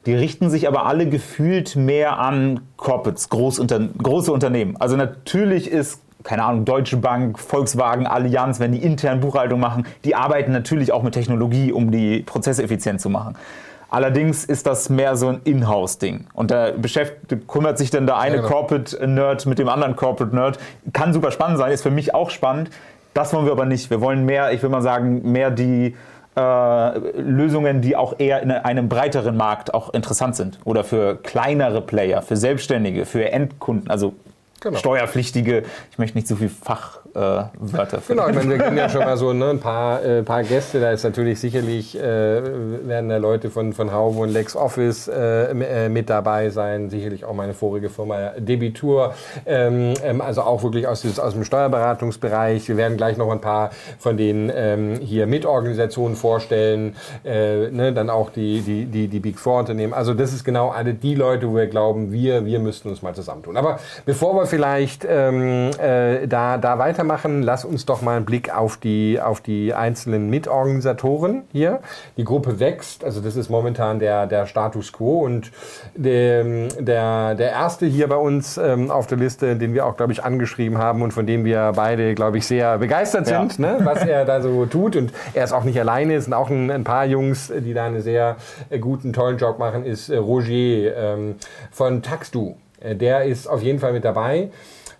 Die 0.08 0.14
richten 0.14 0.48
sich 0.48 0.66
aber 0.66 0.86
alle 0.86 1.06
gefühlt 1.06 1.76
mehr 1.76 2.18
an 2.18 2.60
Corporates, 2.78 3.28
Großunter 3.28 3.78
große 4.02 4.32
Unternehmen. 4.32 4.74
Also 4.78 4.96
natürlich 4.96 5.70
ist 5.70 6.00
keine 6.24 6.44
Ahnung, 6.44 6.64
Deutsche 6.64 6.96
Bank, 6.96 7.38
Volkswagen, 7.38 8.06
Allianz, 8.06 8.58
wenn 8.58 8.72
die 8.72 8.78
intern 8.78 9.20
Buchhaltung 9.20 9.60
machen, 9.60 9.86
die 10.04 10.14
arbeiten 10.14 10.50
natürlich 10.50 10.92
auch 10.92 11.02
mit 11.02 11.12
Technologie, 11.12 11.72
um 11.72 11.90
die 11.90 12.20
Prozesse 12.20 12.62
effizient 12.62 13.02
zu 13.02 13.10
machen. 13.10 13.36
Allerdings 13.90 14.46
ist 14.46 14.66
das 14.66 14.88
mehr 14.88 15.14
so 15.14 15.28
ein 15.28 15.40
Inhouse-Ding. 15.44 16.24
Und 16.32 16.50
da 16.50 16.70
beschäftigt, 16.70 17.46
kümmert 17.46 17.76
sich 17.76 17.90
dann 17.90 18.06
der 18.06 18.16
eine 18.16 18.36
ja, 18.36 18.40
genau. 18.40 18.54
Corporate-Nerd 18.54 19.44
mit 19.44 19.58
dem 19.58 19.68
anderen 19.68 19.94
Corporate-Nerd. 19.94 20.58
Kann 20.94 21.12
super 21.12 21.32
spannend 21.32 21.58
sein, 21.58 21.70
ist 21.70 21.82
für 21.82 21.90
mich 21.90 22.14
auch 22.14 22.30
spannend. 22.30 22.70
Das 23.12 23.34
wollen 23.34 23.44
wir 23.44 23.52
aber 23.52 23.66
nicht. 23.66 23.90
Wir 23.90 24.00
wollen 24.00 24.24
mehr, 24.24 24.52
ich 24.54 24.62
will 24.62 24.70
mal 24.70 24.80
sagen, 24.80 25.30
mehr 25.30 25.50
die 25.50 25.94
äh, 26.38 27.20
Lösungen, 27.20 27.80
die 27.80 27.96
auch 27.96 28.18
eher 28.18 28.42
in 28.42 28.50
einem 28.50 28.88
breiteren 28.88 29.36
Markt 29.36 29.74
auch 29.74 29.92
interessant 29.92 30.36
sind. 30.36 30.58
Oder 30.64 30.84
für 30.84 31.16
kleinere 31.16 31.80
Player, 31.80 32.22
für 32.22 32.36
Selbstständige, 32.36 33.04
für 33.04 33.30
Endkunden, 33.30 33.90
also 33.90 34.14
genau. 34.60 34.78
Steuerpflichtige. 34.78 35.64
Ich 35.90 35.98
möchte 35.98 36.16
nicht 36.16 36.28
so 36.28 36.36
viel 36.36 36.48
Fach, 36.48 37.00
Schlagwörter. 37.18 38.02
Genau, 38.06 38.28
ich 38.28 38.34
meine, 38.34 38.50
wir 38.50 38.58
kennen 38.58 38.76
ja 38.76 38.88
schon 38.88 39.04
mal 39.04 39.16
so 39.16 39.32
ne, 39.32 39.50
ein 39.50 39.60
paar, 39.60 40.04
äh, 40.04 40.22
paar 40.22 40.42
Gäste. 40.42 40.80
Da 40.80 40.90
ist 40.90 41.04
natürlich 41.04 41.40
sicherlich, 41.40 41.98
äh, 41.98 42.02
werden 42.02 43.08
da 43.08 43.16
Leute 43.16 43.50
von, 43.50 43.72
von 43.72 43.92
Hauve 43.92 44.20
und 44.20 44.30
LexOffice 44.30 45.08
äh, 45.08 45.50
äh, 45.50 45.88
mit 45.88 46.08
dabei 46.10 46.50
sein. 46.50 46.90
Sicherlich 46.90 47.24
auch 47.24 47.34
meine 47.34 47.54
vorige 47.54 47.88
Firma 47.88 48.32
Debitur. 48.38 49.14
Ähm, 49.46 49.94
ähm, 50.02 50.20
also 50.20 50.42
auch 50.42 50.62
wirklich 50.62 50.86
aus, 50.86 51.18
aus 51.18 51.32
dem 51.32 51.44
Steuerberatungsbereich. 51.44 52.68
Wir 52.68 52.76
werden 52.76 52.96
gleich 52.96 53.16
noch 53.16 53.30
ein 53.30 53.40
paar 53.40 53.70
von 53.98 54.16
den 54.16 54.50
ähm, 54.54 54.98
hier 55.00 55.26
Mitorganisationen 55.26 56.16
vorstellen. 56.16 56.96
Äh, 57.24 57.70
ne, 57.70 57.92
dann 57.92 58.10
auch 58.10 58.30
die, 58.30 58.60
die, 58.60 58.84
die, 58.86 59.08
die 59.08 59.20
Big 59.20 59.38
Four 59.38 59.60
Unternehmen. 59.60 59.92
Also 59.92 60.14
das 60.14 60.32
ist 60.32 60.44
genau 60.44 60.70
alle 60.70 60.94
die 60.94 61.14
Leute, 61.14 61.50
wo 61.50 61.56
wir 61.56 61.66
glauben, 61.66 62.12
wir, 62.12 62.44
wir 62.44 62.60
müssten 62.60 62.88
uns 62.88 63.02
mal 63.02 63.14
zusammentun. 63.14 63.56
Aber 63.56 63.78
bevor 64.04 64.34
wir 64.34 64.46
vielleicht 64.46 65.06
ähm, 65.08 65.70
äh, 65.80 66.26
da, 66.26 66.58
da 66.58 66.78
weitermachen, 66.78 67.07
lass 67.42 67.64
uns 67.64 67.86
doch 67.86 68.02
mal 68.02 68.16
einen 68.16 68.24
Blick 68.24 68.54
auf 68.54 68.76
die, 68.76 69.20
auf 69.20 69.40
die 69.40 69.74
einzelnen 69.74 70.30
Mitorganisatoren 70.30 71.42
hier. 71.52 71.80
Die 72.16 72.24
Gruppe 72.24 72.60
wächst, 72.60 73.04
also 73.04 73.20
das 73.20 73.36
ist 73.36 73.48
momentan 73.48 73.98
der, 73.98 74.26
der 74.26 74.46
Status 74.46 74.92
quo 74.92 75.20
und 75.20 75.50
der, 75.94 76.68
der, 76.78 77.34
der 77.34 77.50
erste 77.50 77.86
hier 77.86 78.08
bei 78.08 78.16
uns 78.16 78.58
ähm, 78.58 78.90
auf 78.90 79.06
der 79.06 79.18
Liste, 79.18 79.56
den 79.56 79.74
wir 79.74 79.86
auch, 79.86 79.96
glaube 79.96 80.12
ich, 80.12 80.24
angeschrieben 80.24 80.78
haben 80.78 81.02
und 81.02 81.12
von 81.12 81.26
dem 81.26 81.44
wir 81.44 81.72
beide, 81.74 82.14
glaube 82.14 82.38
ich, 82.38 82.46
sehr 82.46 82.78
begeistert 82.78 83.26
sind, 83.26 83.58
ja. 83.58 83.78
ne, 83.78 83.80
was 83.84 84.04
er 84.04 84.24
da 84.24 84.40
so 84.40 84.66
tut. 84.66 84.96
Und 84.96 85.12
er 85.34 85.44
ist 85.44 85.52
auch 85.52 85.64
nicht 85.64 85.78
alleine, 85.78 86.14
es 86.14 86.24
sind 86.24 86.34
auch 86.34 86.50
ein, 86.50 86.70
ein 86.70 86.84
paar 86.84 87.06
Jungs, 87.06 87.52
die 87.56 87.74
da 87.74 87.86
einen 87.86 88.02
sehr 88.02 88.36
äh, 88.70 88.78
guten, 88.78 89.12
tollen 89.12 89.38
Job 89.38 89.58
machen, 89.58 89.84
ist 89.84 90.08
äh, 90.08 90.16
Roger 90.16 90.48
ähm, 91.14 91.36
von 91.70 92.02
Taxdu. 92.02 92.56
Äh, 92.80 92.94
der 92.94 93.24
ist 93.24 93.46
auf 93.46 93.62
jeden 93.62 93.78
Fall 93.78 93.92
mit 93.92 94.04
dabei 94.04 94.50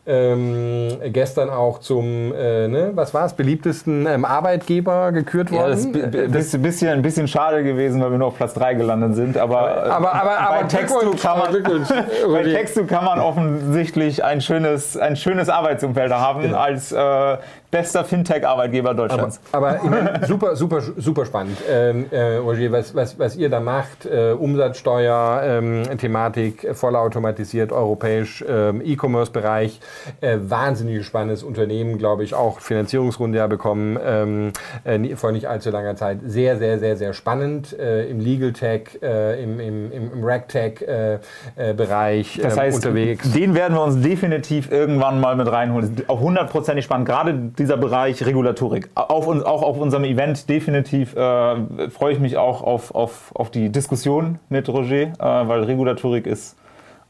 ähm, 0.09 0.99
gestern 1.13 1.51
auch 1.51 1.79
zum, 1.81 2.33
äh, 2.35 2.67
ne, 2.67 2.93
was 2.95 3.13
war 3.13 3.27
es, 3.27 3.35
beliebtesten 3.35 4.07
ähm, 4.07 4.25
Arbeitgeber 4.25 5.13
gekürt 5.13 5.53
worden. 5.53 5.95
Ja, 5.95 6.27
das 6.29 6.47
ist 6.47 6.55
ein 6.55 6.63
bisschen, 6.63 6.89
ein 6.89 7.03
bisschen 7.03 7.29
schade 7.29 7.63
gewesen, 7.63 8.01
weil 8.01 8.11
wir 8.11 8.19
nur 8.19 8.29
auf 8.29 8.37
Platz 8.37 8.55
3 8.55 8.75
gelandet 8.75 9.15
sind. 9.15 9.37
Aber, 9.37 9.85
aber, 9.85 10.15
aber, 10.15 10.39
aber 10.39 10.61
bei, 10.63 10.63
Textu 10.65 11.11
kann 11.21 11.39
man, 11.39 11.63
bei 12.33 12.43
Textu 12.43 12.87
kann 12.87 13.05
man 13.05 13.21
offensichtlich 13.21 14.25
ein 14.25 14.41
schönes, 14.41 14.97
ein 14.97 15.15
schönes 15.15 15.51
Arbeitsumfeld 15.51 16.11
haben 16.11 16.41
genau. 16.41 16.59
als 16.59 16.91
äh, 16.91 17.37
bester 17.71 18.05
Fintech-Arbeitgeber 18.05 18.95
Deutschlands. 18.95 19.41
Aber, 19.53 19.69
aber 19.69 19.85
ich 19.85 19.91
meine, 19.91 20.21
super, 20.27 20.57
super, 20.57 20.81
super 20.97 21.27
spannend. 21.27 21.59
Ähm, 21.69 22.07
äh, 22.11 22.37
Roger, 22.37 22.73
was, 22.73 22.95
was, 22.95 23.19
was 23.19 23.37
ihr 23.37 23.51
da 23.51 23.61
macht, 23.61 24.07
äh, 24.07 24.33
Umsatzsteuer, 24.33 25.43
ähm, 25.45 25.83
Thematik, 25.99 26.67
vollautomatisiert, 26.75 27.71
europäisch, 27.73 28.43
ähm, 28.49 28.81
E-Commerce-Bereich, 28.85 29.81
äh, 30.21 30.39
wahnsinnig 30.41 31.05
spannendes 31.05 31.43
Unternehmen, 31.43 31.99
glaube 31.99 32.23
ich, 32.25 32.33
auch 32.35 32.61
Finanzierungsrunde 32.61 33.39
ja 33.39 33.47
bekommen 33.47 33.99
ähm, 34.03 34.53
äh, 34.85 35.17
vor 35.17 35.33
nicht 35.33 35.49
allzu 35.49 35.71
langer 35.71 35.97
Zeit. 35.97 36.21
Sehr, 36.25 36.59
sehr, 36.59 36.79
sehr, 36.79 36.97
sehr 36.97 37.13
spannend 37.13 37.77
äh, 37.79 38.09
im 38.09 38.21
Legal 38.21 38.53
Tech, 38.53 38.99
äh, 39.03 39.43
im, 39.43 39.59
im, 39.61 39.93
im, 39.93 40.13
im 40.13 40.25
RegTech-Bereich 40.25 42.39
äh, 42.39 42.43
das 42.43 42.55
ähm, 42.55 42.61
heißt, 42.61 42.77
unterwegs. 42.77 43.33
Den 43.33 43.55
werden 43.55 43.75
wir 43.75 43.83
uns 43.83 44.01
definitiv 44.01 44.71
irgendwann 44.71 45.21
mal 45.21 45.37
mit 45.37 45.51
reinholen. 45.51 46.03
Auch 46.07 46.21
hundertprozentig 46.21 46.85
spannend. 46.85 47.07
Gerade 47.07 47.35
dieser 47.59 47.77
Bereich 47.77 48.25
Regulatorik. 48.25 48.91
Auf 48.95 49.29
auch 49.29 49.63
auf 49.63 49.79
unserem 49.79 50.05
Event 50.05 50.49
definitiv 50.49 51.15
äh, 51.15 51.91
freue 51.91 52.13
ich 52.13 52.21
mich 52.21 52.37
auch 52.37 52.63
auf, 52.63 52.95
auf, 52.95 53.33
auf 53.35 53.51
die 53.51 53.71
Diskussion 53.71 54.39
mit 54.49 54.69
Roger, 54.69 54.95
äh, 55.03 55.19
weil 55.19 55.65
Regulatorik 55.65 56.27
ist 56.27 56.57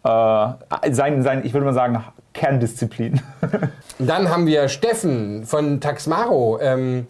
äh, 0.05 0.09
sein, 0.91 1.23
sein, 1.23 1.43
ich 1.45 1.53
würde 1.53 1.67
mal 1.67 1.75
sagen, 1.75 2.03
Kerndisziplin. 2.33 3.21
Dann 3.99 4.29
haben 4.29 4.47
wir 4.47 4.69
Steffen 4.69 5.45
von 5.45 5.81
Taxmaro. 5.81 6.59
Ähm, 6.61 7.07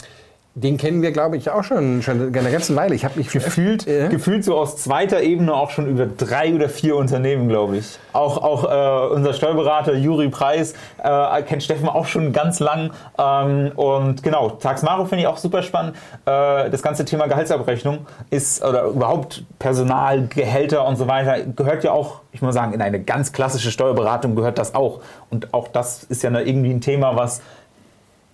den 0.62 0.77
kennen 0.77 1.03
wir, 1.03 1.12
glaube 1.12 1.37
ich, 1.37 1.50
auch 1.50 1.62
schon, 1.62 2.03
schon 2.03 2.35
eine 2.35 2.50
ganze 2.50 2.75
Weile. 2.75 2.95
Ich 2.95 3.05
habe 3.05 3.19
mich 3.19 3.31
gefühlt, 3.31 3.87
äh? 3.87 4.09
gefühlt 4.09 4.45
so 4.45 4.57
aus 4.57 4.77
zweiter 4.77 5.23
Ebene 5.23 5.55
auch 5.55 5.71
schon 5.71 5.87
über 5.87 6.07
drei 6.07 6.55
oder 6.55 6.69
vier 6.69 6.97
Unternehmen, 6.97 7.49
glaube 7.49 7.79
ich. 7.79 7.99
Auch, 8.12 8.38
auch 8.38 8.65
äh, 8.65 9.15
unser 9.15 9.33
Steuerberater 9.33 9.95
Juri 9.95 10.29
Preis 10.29 10.75
äh, 11.03 11.43
kennt 11.43 11.62
Steffen 11.62 11.88
auch 11.88 12.07
schon 12.07 12.33
ganz 12.33 12.59
lang. 12.59 12.91
Ähm, 13.19 13.73
und 13.77 14.23
genau, 14.23 14.50
Taxmaro 14.50 15.05
finde 15.05 15.23
ich 15.23 15.27
auch 15.29 15.38
super 15.38 15.62
spannend. 15.62 15.97
Äh, 16.25 16.71
das 16.71 16.83
ganze 16.83 17.05
Thema 17.05 17.29
Gehaltsabrechnung 17.29 18.07
ist, 18.31 18.62
oder 18.65 18.85
überhaupt 18.85 19.45
Personal, 19.59 20.27
Gehälter 20.27 20.87
und 20.87 20.97
so 20.97 21.07
weiter, 21.07 21.45
gehört 21.45 21.85
ja 21.85 21.93
auch, 21.93 22.21
ich 22.33 22.43
muss 22.43 22.55
sagen, 22.55 22.73
in 22.73 22.83
eine 22.83 23.00
ganz 23.00 23.33
klassische 23.33 23.71
Steuerberatung 23.71 24.35
gehört 24.35 24.59
das 24.59 24.75
auch. 24.75 25.00
Und 25.31 25.55
auch 25.55 25.69
das 25.69 26.03
ist 26.05 26.23
ja 26.23 26.31
irgendwie 26.38 26.71
ein 26.71 26.81
Thema, 26.81 27.17
was 27.17 27.43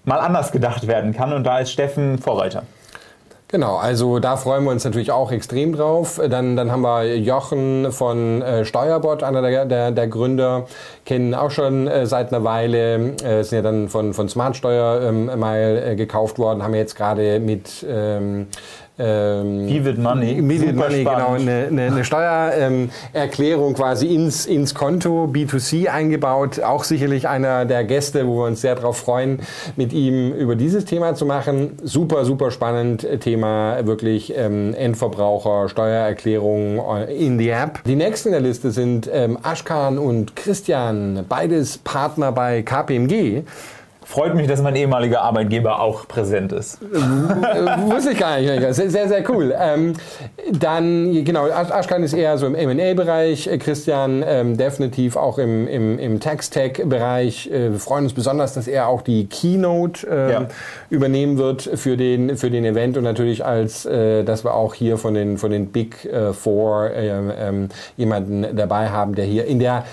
mal 0.05 0.19
anders 0.19 0.53
gedacht 0.53 0.87
werden 0.87 1.13
kann. 1.13 1.33
Und 1.33 1.45
da 1.45 1.59
ist 1.59 1.71
Steffen 1.71 2.19
Vorreiter. 2.19 2.65
Genau, 3.55 3.77
also 3.77 4.19
da 4.19 4.37
freuen 4.37 4.65
wir 4.65 4.73
uns 4.73 4.85
natürlich 4.85 5.13
auch 5.13 5.31
extrem 5.31 5.77
drauf. 5.77 6.21
Dann, 6.29 6.57
dann 6.57 6.73
haben 6.73 6.81
wir 6.81 7.17
Jochen 7.17 7.93
von 7.93 8.43
äh, 8.43 8.65
Steuerbot, 8.65 9.23
einer 9.23 9.43
der, 9.43 9.65
der, 9.65 9.91
der 9.93 10.09
Gründer, 10.09 10.67
kennen 11.05 11.35
auch 11.35 11.53
schon 11.53 11.87
äh, 11.87 12.05
seit 12.05 12.33
einer 12.33 12.43
Weile, 12.43 13.15
äh, 13.23 13.45
sind 13.45 13.59
ja 13.59 13.63
dann 13.63 13.89
von, 13.89 14.13
von 14.13 14.29
Smartsteuer 14.29 15.03
ähm, 15.03 15.27
mal 15.39 15.83
äh, 15.87 15.95
gekauft 15.95 16.41
worden, 16.41 16.65
haben 16.65 16.75
jetzt 16.75 16.97
gerade 16.97 17.39
mit 17.39 17.87
ähm, 17.89 18.49
ähm, 18.97 19.67
Vivid 19.67 19.99
Money. 19.99 20.37
Vivid 20.49 20.77
Money, 20.77 20.99
genau. 20.99 21.33
Eine, 21.33 21.67
eine, 21.67 21.83
eine 21.87 22.05
Steuererklärung 22.05 23.71
ähm, 23.71 23.75
quasi 23.75 24.15
ins, 24.15 24.47
ins 24.47 24.73
Konto 24.75 25.25
B2C 25.25 25.89
eingebaut. 25.89 26.61
Auch 26.61 26.85
sicherlich 26.85 27.27
einer 27.29 27.65
der 27.65 27.83
Gäste, 27.83 28.29
wo 28.29 28.39
wir 28.39 28.47
uns 28.47 28.61
sehr 28.61 28.77
darauf 28.77 28.99
freuen, 28.99 29.41
mit 29.75 29.93
ihm 29.93 30.33
über 30.33 30.55
dieses 30.55 30.85
Thema 30.85 31.17
zu 31.17 31.27
machen. 31.27 31.77
Super, 31.83 32.25
super 32.25 32.53
spannend 32.53 33.07
Thema, 33.21 33.85
wirklich 33.85 34.33
ähm, 34.37 34.75
Endverbraucher, 34.75 35.69
Steuererklärung 35.69 36.79
äh, 36.79 37.13
in 37.15 37.37
die 37.37 37.49
App. 37.49 37.83
Die 37.85 37.97
nächsten 37.97 38.29
in 38.29 38.33
der 38.33 38.43
Liste 38.43 38.71
sind 38.71 39.11
ähm, 39.13 39.39
Ashkan 39.43 39.99
und 39.99 40.37
Christian, 40.37 41.25
beides 41.29 41.79
Partner 41.79 42.31
bei 42.31 42.63
KPMG. 42.63 43.43
Freut 44.05 44.35
mich, 44.35 44.47
dass 44.47 44.61
mein 44.61 44.77
ehemaliger 44.77 45.23
Arbeitgeber 45.23 45.81
auch 45.81 46.07
präsent 46.07 46.53
ist. 46.53 46.79
Wusste 46.83 48.11
ich 48.13 48.19
gar 48.19 48.39
nicht. 48.39 48.75
Sehr, 48.75 49.09
sehr, 49.09 49.31
cool. 49.31 49.55
Ähm, 49.59 49.95
dann, 50.53 51.25
genau, 51.25 51.47
Ashkan 51.47 52.03
ist 52.03 52.13
eher 52.13 52.37
so 52.37 52.47
im 52.47 52.55
M&A-Bereich. 52.55 53.49
Christian 53.59 54.23
ähm, 54.27 54.57
definitiv 54.59 55.17
auch 55.17 55.39
im, 55.39 55.67
im, 55.67 55.99
im 55.99 56.21
Tax-Tech-Bereich. 56.21 57.51
Äh, 57.51 57.73
wir 57.73 57.79
freuen 57.79 58.05
uns 58.05 58.13
besonders, 58.13 58.53
dass 58.53 58.69
er 58.69 58.89
auch 58.89 59.01
die 59.01 59.27
Keynote 59.27 60.07
äh, 60.07 60.33
ja. 60.33 60.49
übernehmen 60.91 61.39
wird 61.39 61.63
für 61.63 61.97
den, 61.97 62.37
für 62.37 62.51
den 62.51 62.65
Event 62.67 62.99
und 62.99 63.05
natürlich 63.05 63.45
als, 63.45 63.87
äh, 63.87 64.23
dass 64.23 64.45
wir 64.45 64.55
auch 64.55 64.75
hier 64.75 64.99
von 64.99 65.15
den, 65.15 65.39
von 65.39 65.51
den 65.51 65.69
Big 65.69 66.05
äh, 66.05 66.35
Four 66.35 66.91
ähm, 66.95 67.33
ähm, 67.37 67.69
jemanden 67.97 68.55
dabei 68.55 68.91
haben, 68.91 69.15
der 69.15 69.25
hier 69.25 69.47
in 69.47 69.59
der 69.59 69.85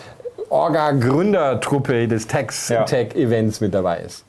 Orga-Gründertruppe 0.51 2.07
des 2.07 2.27
Tech-Events 2.27 3.59
ja. 3.59 3.65
mit 3.65 3.73
dabei 3.73 3.99
ist. 3.99 4.25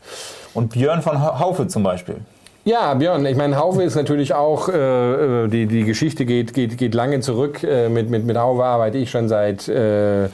Und 0.55 0.71
Björn 0.73 1.03
von 1.03 1.21
Haufe 1.21 1.67
zum 1.67 1.83
Beispiel. 1.83 2.17
Ja, 2.65 2.95
Björn, 2.95 3.27
ich 3.27 3.37
meine, 3.37 3.59
Haufe 3.59 3.83
ist 3.83 3.97
natürlich 3.97 4.35
auch, 4.35 4.69
äh, 4.69 5.49
die, 5.49 5.67
die 5.67 5.83
Geschichte 5.83 6.25
geht, 6.25 6.55
geht, 6.55 6.79
geht 6.79 6.95
lange 6.95 7.19
zurück. 7.19 7.65
Äh, 7.65 7.89
mit, 7.89 8.09
mit, 8.09 8.25
mit 8.25 8.39
Haufe 8.39 8.63
arbeite 8.63 8.99
ich 8.99 9.11
schon 9.11 9.29
seit, 9.29 9.67
äh, 9.67 10.29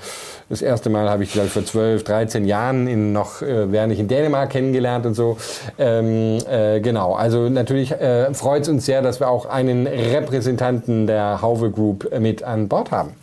das 0.51 0.61
erste 0.61 0.90
Mal 0.90 1.09
habe 1.09 1.22
ich 1.22 1.33
glaube 1.33 1.48
vor 1.48 1.64
12, 1.64 2.05
13 2.05 2.44
Jahren 2.44 2.87
in 2.87 3.14
noch, 3.14 3.40
äh, 3.40 3.72
während 3.72 3.94
ich 3.94 3.98
in 3.98 4.09
Dänemark 4.09 4.51
kennengelernt 4.51 5.07
und 5.07 5.14
so. 5.14 5.38
Ähm, 5.79 6.38
äh, 6.51 6.81
genau, 6.81 7.14
also 7.14 7.48
natürlich 7.48 7.92
äh, 7.92 8.35
freut 8.35 8.62
es 8.62 8.68
uns 8.68 8.85
sehr, 8.85 9.01
dass 9.01 9.20
wir 9.20 9.31
auch 9.31 9.46
einen 9.46 9.87
Repräsentanten 9.87 11.07
der 11.07 11.40
Haufe 11.40 11.70
Group 11.70 12.11
mit 12.20 12.42
an 12.42 12.68
Bord 12.68 12.90
haben. 12.90 13.14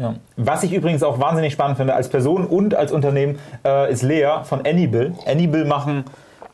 Ja. 0.00 0.14
Was 0.36 0.62
ich 0.62 0.72
übrigens 0.72 1.02
auch 1.02 1.20
wahnsinnig 1.20 1.52
spannend 1.52 1.76
finde 1.76 1.94
als 1.94 2.08
Person 2.08 2.46
und 2.46 2.74
als 2.74 2.90
Unternehmen, 2.90 3.38
äh, 3.66 3.92
ist 3.92 4.02
Lea 4.02 4.38
von 4.44 4.64
Anybill. 4.64 5.12
Anybill 5.26 5.66
machen, 5.66 6.04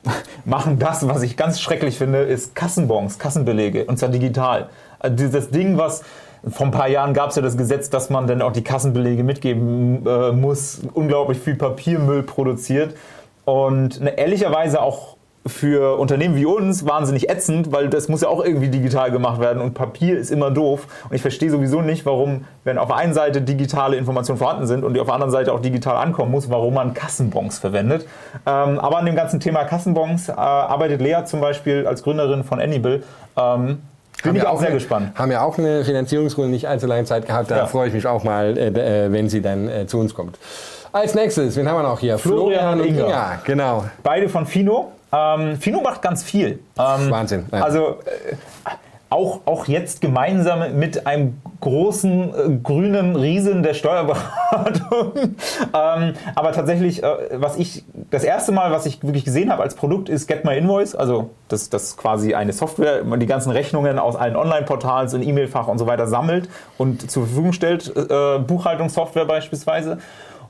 machen 0.44 0.80
das, 0.80 1.06
was 1.06 1.22
ich 1.22 1.36
ganz 1.36 1.60
schrecklich 1.60 1.96
finde, 1.96 2.18
ist 2.18 2.56
Kassenbons, 2.56 3.20
Kassenbelege, 3.20 3.84
und 3.84 3.98
zwar 3.98 4.08
digital. 4.08 4.68
Also 4.98 5.28
das 5.28 5.50
Ding, 5.50 5.78
was 5.78 6.02
vor 6.48 6.66
ein 6.66 6.72
paar 6.72 6.88
Jahren 6.88 7.14
gab 7.14 7.30
es 7.30 7.36
ja 7.36 7.42
das 7.42 7.56
Gesetz, 7.56 7.88
dass 7.88 8.10
man 8.10 8.26
dann 8.26 8.42
auch 8.42 8.52
die 8.52 8.64
Kassenbelege 8.64 9.22
mitgeben 9.22 10.04
äh, 10.04 10.32
muss, 10.32 10.80
unglaublich 10.94 11.38
viel 11.38 11.54
Papiermüll 11.54 12.24
produziert 12.24 12.96
und 13.44 14.00
ne, 14.00 14.18
ehrlicherweise 14.18 14.82
auch 14.82 15.15
für 15.46 15.98
Unternehmen 15.98 16.36
wie 16.36 16.46
uns 16.46 16.86
wahnsinnig 16.86 17.28
ätzend, 17.30 17.72
weil 17.72 17.88
das 17.88 18.08
muss 18.08 18.20
ja 18.22 18.28
auch 18.28 18.44
irgendwie 18.44 18.68
digital 18.68 19.10
gemacht 19.10 19.40
werden 19.40 19.62
und 19.62 19.74
Papier 19.74 20.18
ist 20.18 20.30
immer 20.30 20.50
doof. 20.50 20.86
Und 21.08 21.14
ich 21.14 21.22
verstehe 21.22 21.50
sowieso 21.50 21.82
nicht, 21.82 22.04
warum, 22.06 22.44
wenn 22.64 22.78
auf 22.78 22.88
der 22.88 22.96
einen 22.96 23.14
Seite 23.14 23.40
digitale 23.42 23.96
Informationen 23.96 24.38
vorhanden 24.38 24.66
sind 24.66 24.84
und 24.84 24.94
die 24.94 25.00
auf 25.00 25.06
der 25.06 25.14
anderen 25.14 25.32
Seite 25.32 25.52
auch 25.52 25.60
digital 25.60 25.96
ankommen 25.96 26.30
muss, 26.30 26.50
warum 26.50 26.74
man 26.74 26.94
Kassenbons 26.94 27.58
verwendet. 27.58 28.06
Ähm, 28.46 28.78
aber 28.78 28.98
an 28.98 29.06
dem 29.06 29.16
ganzen 29.16 29.40
Thema 29.40 29.64
Kassenbons 29.64 30.28
äh, 30.28 30.32
arbeitet 30.32 31.00
Lea 31.00 31.24
zum 31.24 31.40
Beispiel 31.40 31.86
als 31.86 32.02
Gründerin 32.02 32.44
von 32.44 32.60
Anybill. 32.60 33.02
Ähm, 33.36 33.80
Bin 34.22 34.30
haben 34.30 34.36
ich 34.36 34.42
ja 34.42 34.48
auch 34.48 34.58
sehr 34.58 34.68
eine, 34.68 34.76
gespannt. 34.76 35.12
Haben 35.14 35.30
ja 35.30 35.42
auch 35.42 35.58
eine 35.58 35.84
Finanzierungsrunde 35.84 36.50
nicht 36.50 36.68
allzu 36.68 36.86
lange 36.86 37.04
Zeit 37.04 37.26
gehabt. 37.26 37.50
Da 37.50 37.56
Ja. 37.58 37.66
freue 37.66 37.88
ich 37.88 37.94
mich 37.94 38.06
auch 38.06 38.24
mal, 38.24 38.56
äh, 38.56 38.68
äh, 39.06 39.12
wenn 39.12 39.28
sie 39.28 39.42
dann 39.42 39.68
äh, 39.68 39.86
zu 39.86 39.98
uns 39.98 40.14
kommt. 40.14 40.38
Als 40.92 41.14
nächstes, 41.14 41.56
wen 41.56 41.68
haben 41.68 41.76
wir 41.76 41.82
noch 41.82 42.00
hier? 42.00 42.16
Florian 42.16 42.80
und 42.80 42.86
Inga. 42.86 43.40
Genau. 43.44 43.84
Beide 44.02 44.30
von 44.30 44.46
Fino. 44.46 44.92
Ähm, 45.12 45.56
Fino 45.56 45.80
macht 45.80 46.02
ganz 46.02 46.22
viel. 46.22 46.60
Ähm, 46.78 47.10
Wahnsinn. 47.10 47.46
Ja. 47.52 47.62
Also 47.62 48.00
äh, 48.04 48.36
auch, 49.08 49.42
auch 49.44 49.66
jetzt 49.66 50.00
gemeinsam 50.00 50.78
mit 50.78 51.06
einem 51.06 51.40
großen 51.60 52.34
äh, 52.34 52.58
grünen 52.60 53.14
Riesen 53.14 53.62
der 53.62 53.74
Steuerberatung. 53.74 55.12
ähm, 55.74 56.14
aber 56.34 56.52
tatsächlich, 56.52 57.04
äh, 57.04 57.16
was 57.34 57.56
ich 57.56 57.84
das 58.10 58.24
erste 58.24 58.50
Mal, 58.50 58.72
was 58.72 58.84
ich 58.84 59.02
wirklich 59.04 59.24
gesehen 59.24 59.52
habe 59.52 59.62
als 59.62 59.76
Produkt, 59.76 60.08
ist 60.08 60.26
Get 60.26 60.44
My 60.44 60.56
Invoice. 60.58 60.96
Also 60.96 61.30
das, 61.48 61.70
das 61.70 61.84
ist 61.84 61.96
quasi 61.96 62.34
eine 62.34 62.52
Software, 62.52 63.04
man 63.04 63.20
die 63.20 63.26
ganzen 63.26 63.52
Rechnungen 63.52 64.00
aus 64.00 64.16
allen 64.16 64.34
Online-Portals 64.34 65.14
und 65.14 65.22
E-Mail-Fach 65.22 65.68
und 65.68 65.78
so 65.78 65.86
weiter 65.86 66.08
sammelt 66.08 66.48
und 66.76 67.08
zur 67.08 67.26
Verfügung 67.26 67.52
stellt, 67.52 67.94
äh, 67.96 68.38
Buchhaltungssoftware 68.40 69.24
beispielsweise. 69.24 69.98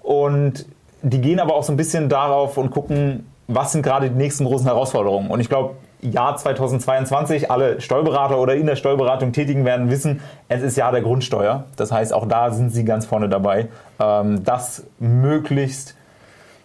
Und 0.03 0.64
die 1.03 1.21
gehen 1.21 1.40
aber 1.40 1.55
auch 1.55 1.62
so 1.62 1.73
ein 1.73 1.77
bisschen 1.77 2.09
darauf 2.09 2.57
und 2.57 2.71
gucken, 2.71 3.27
was 3.48 3.72
sind 3.72 3.82
gerade 3.82 4.11
die 4.11 4.16
nächsten 4.16 4.44
großen 4.44 4.66
Herausforderungen. 4.66 5.30
Und 5.30 5.40
ich 5.40 5.48
glaube, 5.48 5.76
Jahr 6.00 6.37
2022, 6.37 7.50
alle 7.50 7.80
Steuerberater 7.80 8.38
oder 8.38 8.54
in 8.54 8.66
der 8.66 8.76
Steuerberatung 8.76 9.32
tätigen 9.32 9.64
werden 9.64 9.90
wissen, 9.90 10.20
es 10.48 10.62
ist 10.62 10.76
Jahr 10.76 10.92
der 10.92 11.00
Grundsteuer. 11.00 11.64
Das 11.76 11.92
heißt, 11.92 12.12
auch 12.12 12.26
da 12.26 12.50
sind 12.50 12.70
sie 12.70 12.85
ganz 12.85 13.06
vorne 13.06 13.28
dabei, 13.28 13.68
ähm, 13.98 14.44
das 14.44 14.85
möglichst, 14.98 15.96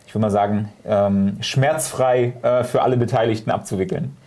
ich 0.06 0.14
würde 0.14 0.22
mal 0.24 0.32
sagen, 0.32 0.70
ähm, 0.86 1.38
schmerzfrei 1.42 2.34
äh, 2.42 2.64
für 2.64 2.82
alle 2.82 2.98
Beteiligten 2.98 3.52
abzuwickeln. 3.52 4.18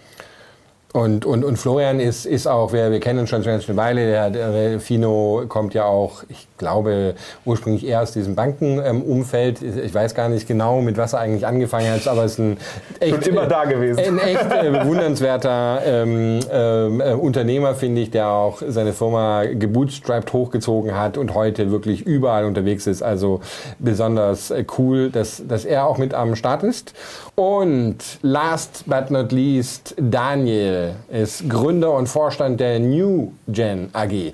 Und, 0.96 1.26
und, 1.26 1.44
und 1.44 1.56
Florian 1.56 1.98
ist, 1.98 2.24
ist 2.24 2.46
auch, 2.46 2.72
wir, 2.72 2.92
wir 2.92 3.00
kennen 3.00 3.18
uns 3.18 3.28
schon 3.28 3.44
eine 3.44 3.76
Weile, 3.76 4.06
der, 4.06 4.30
der 4.30 4.78
Fino 4.78 5.42
kommt 5.48 5.74
ja 5.74 5.86
auch, 5.86 6.22
ich 6.28 6.46
glaube, 6.56 7.16
ursprünglich 7.44 7.84
eher 7.84 8.00
aus 8.00 8.12
diesem 8.12 8.36
Bankenumfeld. 8.36 9.60
ich 9.60 9.92
weiß 9.92 10.14
gar 10.14 10.28
nicht 10.28 10.46
genau, 10.46 10.80
mit 10.82 10.96
was 10.96 11.12
er 11.12 11.18
eigentlich 11.18 11.48
angefangen 11.48 11.90
hat, 11.90 12.06
aber 12.06 12.22
es 12.22 12.34
ist 12.34 12.38
ein 12.38 12.58
echt, 13.00 13.24
Schon 13.24 13.34
immer 13.34 13.48
da 13.48 13.64
gewesen. 13.64 13.98
Ein 13.98 14.18
echt 14.18 14.46
äh, 14.52 14.70
bewundernswerter 14.70 15.82
ähm, 15.84 16.38
ähm, 16.52 17.00
äh, 17.00 17.14
Unternehmer, 17.14 17.74
finde 17.74 18.02
ich, 18.02 18.12
der 18.12 18.28
auch 18.28 18.62
seine 18.64 18.92
Firma 18.92 19.46
gebootstrapped 19.46 20.32
hochgezogen 20.32 20.96
hat 20.96 21.18
und 21.18 21.34
heute 21.34 21.72
wirklich 21.72 22.02
überall 22.02 22.44
unterwegs 22.44 22.86
ist. 22.86 23.02
Also 23.02 23.40
besonders 23.80 24.52
äh, 24.52 24.64
cool, 24.78 25.10
dass, 25.10 25.42
dass 25.44 25.64
er 25.64 25.88
auch 25.88 25.98
mit 25.98 26.14
am 26.14 26.36
Start 26.36 26.62
ist. 26.62 26.94
Und 27.34 27.96
last 28.22 28.84
but 28.86 29.10
not 29.10 29.32
least, 29.32 29.96
Daniel 29.98 30.83
ist 31.10 31.48
Gründer 31.48 31.92
und 31.92 32.08
Vorstand 32.08 32.60
der 32.60 32.80
New 32.80 33.32
Gen 33.48 33.90
AG. 33.92 34.32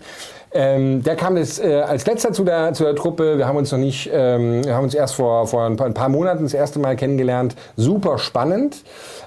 Ähm, 0.52 1.02
der 1.04 1.14
kam 1.14 1.36
jetzt 1.36 1.62
äh, 1.62 1.80
als 1.82 2.06
letzter 2.06 2.32
zu 2.32 2.42
der, 2.42 2.72
zu 2.72 2.82
der 2.82 2.96
Truppe. 2.96 3.38
Wir 3.38 3.46
haben 3.46 3.56
uns 3.56 3.70
noch 3.70 3.78
nicht, 3.78 4.10
ähm, 4.12 4.64
wir 4.64 4.74
haben 4.74 4.82
uns 4.84 4.94
erst 4.94 5.14
vor, 5.14 5.46
vor 5.46 5.64
ein 5.64 5.76
paar, 5.76 5.86
ein 5.86 5.94
paar 5.94 6.08
Monaten 6.08 6.42
das 6.42 6.54
erste 6.54 6.80
Mal 6.80 6.96
kennengelernt. 6.96 7.54
Super 7.76 8.18
spannend. 8.18 8.82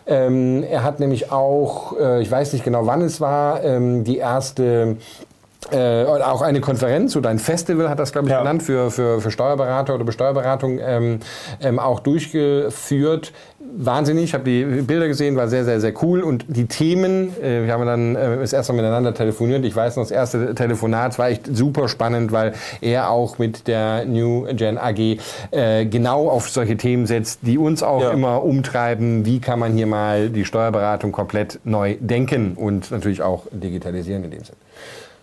Ähm, 0.05 0.63
er 0.69 0.83
hat 0.83 0.99
nämlich 0.99 1.31
auch, 1.31 1.97
äh, 1.97 2.21
ich 2.21 2.29
weiß 2.29 2.51
nicht 2.51 2.65
genau 2.65 2.85
wann 2.87 3.01
es 3.01 3.21
war, 3.21 3.63
ähm, 3.63 4.03
die 4.03 4.17
erste 4.17 4.97
äh, 5.71 6.03
auch 6.05 6.41
eine 6.41 6.59
Konferenz 6.59 7.15
oder 7.15 7.29
ein 7.29 7.39
Festival 7.39 7.89
hat 7.89 7.99
das, 7.99 8.11
glaube 8.11 8.27
ich, 8.27 8.33
Ja. 8.33 8.39
genannt, 8.39 8.63
für, 8.63 8.91
für, 8.91 9.21
für 9.21 9.31
Steuerberater 9.31 9.95
oder 9.95 10.03
Besteuerberatung 10.03 10.79
ähm, 10.79 11.19
ähm, 11.61 11.79
auch 11.79 12.01
durchgeführt. 12.01 13.31
Wahnsinnig, 13.75 14.25
ich 14.25 14.33
habe 14.35 14.43
die 14.43 14.63
Bilder 14.83 15.07
gesehen, 15.07 15.35
war 15.35 15.47
sehr, 15.47 15.65
sehr, 15.65 15.81
sehr 15.81 15.93
cool. 16.03 16.21
Und 16.21 16.45
die 16.47 16.67
Themen, 16.67 17.33
äh, 17.41 17.65
wir 17.65 17.73
haben 17.73 17.85
dann 17.85 18.15
äh, 18.15 18.37
das 18.37 18.53
erste 18.53 18.71
Mal 18.73 18.83
miteinander 18.83 19.13
telefoniert. 19.15 19.65
Ich 19.65 19.75
weiß 19.75 19.95
noch, 19.95 20.03
das 20.03 20.11
erste 20.11 20.53
Telefonat 20.53 21.17
war 21.17 21.29
echt 21.29 21.47
super 21.55 21.87
spannend, 21.87 22.31
weil 22.31 22.53
er 22.81 23.09
auch 23.09 23.39
mit 23.39 23.67
der 23.67 24.05
New 24.05 24.45
Gen 24.53 24.77
AG 24.77 25.17
äh, 25.51 25.85
genau 25.85 26.29
auf 26.29 26.49
solche 26.49 26.77
Themen 26.77 27.07
setzt, 27.07 27.39
die 27.41 27.57
uns 27.57 27.81
auch 27.81 28.01
Ja. 28.01 28.11
immer 28.11 28.43
umtreiben. 28.43 29.25
Wie 29.25 29.39
kann 29.39 29.57
man 29.57 29.73
hier 29.73 29.87
mal 29.87 30.29
die 30.29 30.45
Steuerberatung 30.45 31.11
komplett 31.11 31.59
neu 31.63 31.95
denken 31.99 32.53
und 32.55 32.91
natürlich 32.91 33.23
auch 33.23 33.45
digitalisieren 33.51 34.23
in 34.23 34.31
dem 34.31 34.43
Sinn. 34.43 34.55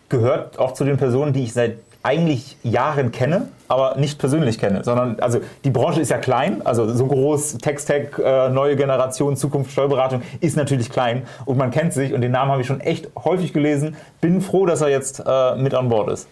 gehört 0.08 0.58
auch 0.58 0.74
zu 0.74 0.84
den 0.84 0.96
Personen, 0.96 1.32
die 1.32 1.44
ich 1.44 1.52
seit 1.52 1.76
eigentlich 2.02 2.56
Jahren 2.62 3.12
kenne, 3.12 3.48
aber 3.68 3.96
nicht 3.96 4.18
persönlich 4.18 4.58
kenne, 4.58 4.82
sondern 4.84 5.20
also 5.20 5.40
die 5.64 5.70
Branche 5.70 6.00
ist 6.00 6.10
ja 6.10 6.18
klein, 6.18 6.64
also 6.64 6.92
so 6.92 7.06
groß 7.06 7.58
Text-Tech, 7.58 8.18
äh, 8.18 8.48
neue 8.48 8.76
Generation, 8.76 9.36
Zukunft, 9.36 9.72
Steuerberatung 9.72 10.22
ist 10.40 10.56
natürlich 10.56 10.90
klein 10.90 11.22
und 11.44 11.58
man 11.58 11.70
kennt 11.70 11.92
sich 11.92 12.14
und 12.14 12.22
den 12.22 12.32
Namen 12.32 12.50
habe 12.50 12.62
ich 12.62 12.66
schon 12.66 12.80
echt 12.80 13.10
häufig 13.24 13.52
gelesen. 13.52 13.96
Bin 14.20 14.40
froh, 14.40 14.66
dass 14.66 14.80
er 14.80 14.88
jetzt 14.88 15.22
äh, 15.26 15.56
mit 15.56 15.74
an 15.74 15.88
Bord 15.88 16.10
ist. 16.10 16.26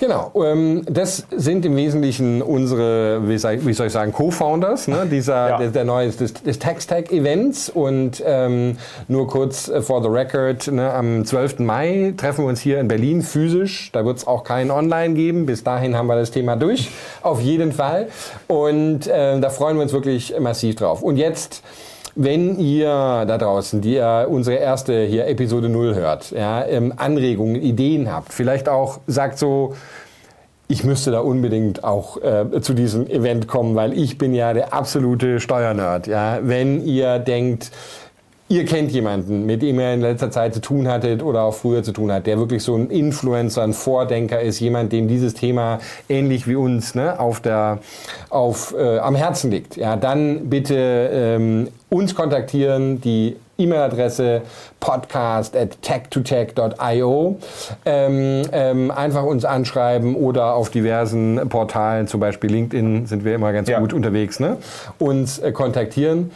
Genau, 0.00 0.30
ähm, 0.44 0.82
das 0.88 1.26
sind 1.34 1.66
im 1.66 1.74
Wesentlichen 1.74 2.40
unsere, 2.40 3.26
wie 3.28 3.36
soll 3.36 3.86
ich, 3.86 3.92
sagen, 3.92 4.12
Co-Founders 4.12 4.86
ne, 4.86 5.08
dieser, 5.10 5.48
Ja. 5.48 5.58
der, 5.58 5.68
der 5.70 5.84
neue, 5.84 6.08
des, 6.08 6.34
des 6.34 6.58
Text-Tech-Events 6.60 7.68
und 7.68 8.22
ähm, 8.24 8.78
nur 9.08 9.26
kurz 9.26 9.66
äh, 9.66 9.82
for 9.82 10.00
the 10.00 10.08
record, 10.08 10.68
ne, 10.68 10.92
am 10.92 11.24
12. 11.24 11.58
Mai 11.58 12.14
treffen 12.16 12.44
wir 12.44 12.48
uns 12.48 12.60
hier 12.60 12.78
in 12.78 12.86
Berlin 12.86 13.22
physisch, 13.22 13.90
da 13.92 14.04
wird 14.04 14.18
es 14.18 14.26
auch 14.28 14.44
keinen 14.44 14.70
Online 14.70 15.14
geben, 15.14 15.46
bis 15.46 15.64
dahin 15.64 15.96
haben 15.96 16.06
wir 16.06 16.14
das 16.14 16.30
Thema 16.30 16.54
durch, 16.54 16.90
auf 17.22 17.40
jeden 17.40 17.72
Fall 17.72 18.06
und 18.46 19.08
äh, 19.08 19.40
da 19.40 19.50
freuen 19.50 19.76
wir 19.78 19.82
uns 19.82 19.92
wirklich 19.92 20.32
massiv 20.38 20.76
drauf. 20.76 21.02
Und 21.02 21.16
jetzt 21.16 21.64
wenn 22.14 22.58
ihr 22.58 22.86
da 22.88 23.38
draußen, 23.38 23.80
die 23.80 23.94
ihr 23.94 24.26
unsere 24.28 24.56
erste 24.56 25.04
hier 25.04 25.26
Episode 25.26 25.68
0 25.68 25.94
hört, 25.94 26.30
ja, 26.30 26.64
ähm, 26.66 26.92
Anregungen, 26.96 27.56
Ideen 27.56 28.12
habt, 28.12 28.32
vielleicht 28.32 28.68
auch 28.68 29.00
sagt 29.06 29.38
so, 29.38 29.74
ich 30.68 30.84
müsste 30.84 31.10
da 31.10 31.20
unbedingt 31.20 31.82
auch 31.82 32.22
äh, 32.22 32.60
zu 32.60 32.74
diesem 32.74 33.06
Event 33.06 33.48
kommen, 33.48 33.74
weil 33.74 33.98
ich 33.98 34.18
bin 34.18 34.34
ja 34.34 34.52
der 34.52 34.74
absolute 34.74 35.40
Steuernerd. 35.40 36.06
Ja? 36.06 36.40
Wenn 36.42 36.84
ihr 36.84 37.18
denkt, 37.18 37.70
ihr 38.48 38.64
kennt 38.64 38.90
jemanden, 38.92 39.44
mit 39.46 39.62
dem 39.62 39.78
ihr 39.78 39.92
in 39.92 40.00
letzter 40.00 40.30
Zeit 40.30 40.54
zu 40.54 40.60
tun 40.60 40.88
hattet 40.88 41.22
oder 41.22 41.42
auch 41.42 41.54
früher 41.54 41.82
zu 41.82 41.92
tun 41.92 42.10
hat, 42.10 42.26
der 42.26 42.38
wirklich 42.38 42.62
so 42.62 42.74
ein 42.74 42.88
Influencer, 42.90 43.62
ein 43.62 43.74
Vordenker 43.74 44.40
ist, 44.40 44.60
jemand, 44.60 44.92
dem 44.92 45.06
dieses 45.08 45.34
Thema 45.34 45.80
ähnlich 46.08 46.46
wie 46.48 46.56
uns 46.56 46.94
ne, 46.94 47.18
auf 47.20 47.40
der, 47.40 47.78
auf, 48.30 48.74
äh, 48.78 48.98
am 48.98 49.14
Herzen 49.14 49.50
liegt, 49.50 49.76
ja, 49.76 49.96
dann 49.96 50.48
bitte 50.48 51.10
ähm, 51.12 51.68
uns 51.90 52.14
kontaktieren, 52.14 53.00
die 53.00 53.36
E-Mail-Adresse 53.60 54.42
podcast 54.78 55.56
at 55.56 55.78
tech2tech.io. 55.82 57.36
Ähm, 57.84 58.42
ähm, 58.52 58.90
einfach 58.92 59.24
uns 59.24 59.44
anschreiben 59.44 60.14
oder 60.14 60.54
auf 60.54 60.70
diversen 60.70 61.40
Portalen, 61.48 62.06
zum 62.06 62.20
Beispiel 62.20 62.50
LinkedIn 62.50 63.06
sind 63.06 63.24
wir 63.24 63.34
immer 63.34 63.52
ganz 63.52 63.68
Ja. 63.68 63.80
gut 63.80 63.92
unterwegs, 63.92 64.38
ne? 64.38 64.58
uns 65.00 65.40
äh, 65.40 65.50
kontaktieren. 65.50 66.30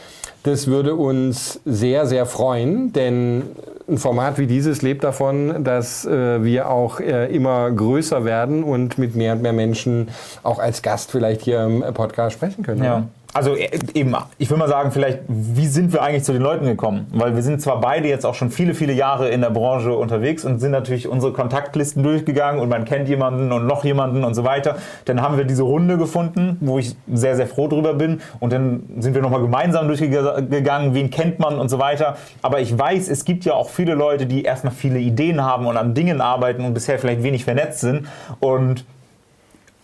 Das 0.44 0.66
würde 0.66 0.96
uns 0.96 1.61
sehr, 1.64 2.07
sehr 2.07 2.26
freuen, 2.26 2.92
denn 2.92 3.42
ein 3.88 3.98
Format 3.98 4.38
wie 4.38 4.46
dieses 4.46 4.83
lebt 4.83 5.05
davon, 5.05 5.64
dass 5.64 6.05
äh, 6.05 6.42
wir 6.42 6.68
auch 6.68 6.98
äh, 6.98 7.33
immer 7.35 7.70
größer 7.70 8.24
werden 8.24 8.64
und 8.64 8.98
mit 8.98 9.14
mehr 9.14 9.35
und 9.35 9.42
mehr 9.42 9.52
Menschen 9.52 10.09
auch 10.42 10.59
als 10.59 10.83
Gast 10.83 11.11
vielleicht 11.11 11.42
hier 11.42 11.62
im 11.62 11.83
Podcast 11.94 12.35
sprechen 12.35 12.64
können. 12.64 12.83
Ja. 12.83 12.96
oder? 12.96 13.09
Also 13.35 13.57
äh, 13.57 13.71
eben, 13.95 14.14
ich 14.38 14.51
würde 14.51 14.59
mal 14.59 14.68
sagen, 14.68 14.92
vielleicht, 14.92 15.21
wie 15.29 15.66
sind 15.66 15.92
wir 15.92 16.03
eigentlich 16.03 16.25
zu 16.25 16.33
den 16.33 16.42
Leuten 16.42 16.66
gekommen? 16.66 17.07
Weil 17.12 17.35
wir 17.35 17.42
sind 17.42 17.62
zwar 17.62 17.81
beide 17.81 18.09
jetzt 18.09 18.27
auch 18.27 18.35
schon 18.35 18.51
viele, 18.51 18.75
viele 18.75 18.92
Jahre 18.92 19.31
in 19.31 19.40
der 19.40 19.51
Branche 19.51 19.95
unterwegs 19.95 20.45
und 20.45 20.59
sind 20.59 20.73
natürlich 20.73 21.09
unsere 21.09 21.33
Kontaktlisten 21.33 22.03
durchgegangen 22.03 22.61
und 22.61 22.68
man 22.68 22.85
kennt 22.85 23.09
jemanden 23.09 23.53
und 23.53 23.66
noch 23.66 23.85
jemanden 23.85 24.25
und 24.25 24.35
so 24.35 24.45
weiter. 24.45 24.77
Dann 25.07 25.23
haben 25.23 25.38
wir 25.38 25.45
diese 25.45 25.62
Runde 25.62 25.97
gefunden, 25.97 26.59
wo 26.61 26.79
ich 26.79 26.95
sehr, 27.11 27.37
sehr 27.37 27.47
froh 27.47 27.68
drüber 27.68 27.95
bin. 27.95 28.21
Und 28.40 28.53
dann 28.53 28.83
sind 28.99 29.14
wir 29.14 29.23
nochmal 29.23 29.40
gemeinsam 29.40 29.87
durchgegangen, 29.87 30.95
wen 30.95 31.11
kennt 31.11 31.38
man 31.38 31.59
und 31.59 31.68
so 31.71 31.79
weiter. 31.79 32.16
Aber 32.42 32.61
ich 32.61 32.79
weiß, 32.79 33.09
es 33.09 33.25
gibt 33.25 33.45
ja 33.45 33.55
auch 33.55 33.71
viele 33.71 33.95
Leute, 33.95 34.27
die 34.27 34.42
erstmal 34.42 34.75
viele 34.75 34.99
Ideen 34.99 35.42
haben 35.42 35.66
und 35.66 35.77
an 35.77 35.95
Dingen 35.95 36.21
arbeiten 36.21 36.64
und 36.64 36.75
bisher 36.75 36.99
vielleicht 36.99 37.23
wenig 37.23 37.45
vernetzt 37.45 37.81
sind. 37.81 38.07
Und 38.40 38.85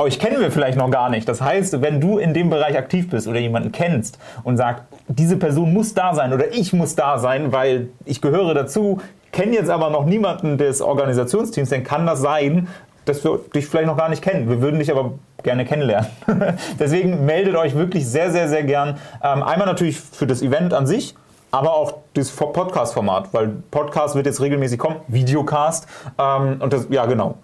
euch 0.01 0.21
kennen 0.21 0.41
wir 0.41 0.53
vielleicht 0.53 0.79
noch 0.79 0.91
gar 0.91 1.11
nicht. 1.11 1.29
Das 1.29 1.41
heißt, 1.41 1.83
wenn 1.83 2.01
du 2.01 2.19
in 2.19 2.33
dem 2.33 2.51
Bereich 2.51 2.79
aktiv 2.79 3.11
bist 3.11 3.27
oder 3.27 3.41
jemanden 3.41 3.73
kennst 3.73 4.19
und 4.45 4.57
sagst, 4.57 4.85
diese 5.09 5.37
Person 5.37 5.73
muss 5.73 5.93
da 5.93 6.15
sein 6.15 6.33
oder 6.33 6.53
ich 6.55 6.73
muss 6.73 6.95
da 6.95 7.19
sein, 7.19 7.53
weil 7.53 7.89
ich 8.05 8.21
gehöre 8.21 8.55
dazu, 8.55 9.01
kenne 9.33 9.55
jetzt 9.55 9.71
aber 9.71 9.91
noch 9.91 10.07
niemanden 10.07 10.57
des 10.57 10.81
Organisationsteams, 10.81 11.71
dann 11.71 11.83
kann 11.83 12.07
das 12.07 12.21
sein, 12.21 12.69
dass 13.07 13.25
wir 13.25 13.41
dich 13.53 13.67
vielleicht 13.67 13.89
noch 13.89 13.97
gar 13.97 14.09
nicht 14.09 14.23
kennen. 14.23 14.49
Wir 14.49 14.61
würden 14.63 14.79
dich 14.79 14.93
aber 14.93 15.15
gerne 15.43 15.65
kennenlernen. 15.65 16.09
Deswegen 16.79 17.27
meldet 17.27 17.57
euch 17.57 17.75
wirklich 17.75 18.07
sehr, 18.07 18.31
sehr, 18.31 18.49
sehr 18.49 18.63
gern. 18.63 18.99
Ähm, 19.23 19.43
einmal 19.43 19.67
natürlich 19.67 19.99
für 19.99 20.29
das 20.29 20.43
Event 20.43 20.75
an 20.75 20.87
sich, 20.87 21.17
aber 21.51 21.75
auch 21.75 21.95
das 22.15 22.31
Podcast-Format, 22.31 23.33
weil 23.33 23.49
Podcast 23.73 24.15
wird 24.15 24.27
jetzt 24.27 24.41
regelmäßig 24.41 24.79
kommen, 24.79 24.97
Videocast. 25.09 25.89
Ähm, 26.19 26.59
und 26.61 26.73
das, 26.73 26.87
ja, 26.91 27.07
genau. 27.07 27.37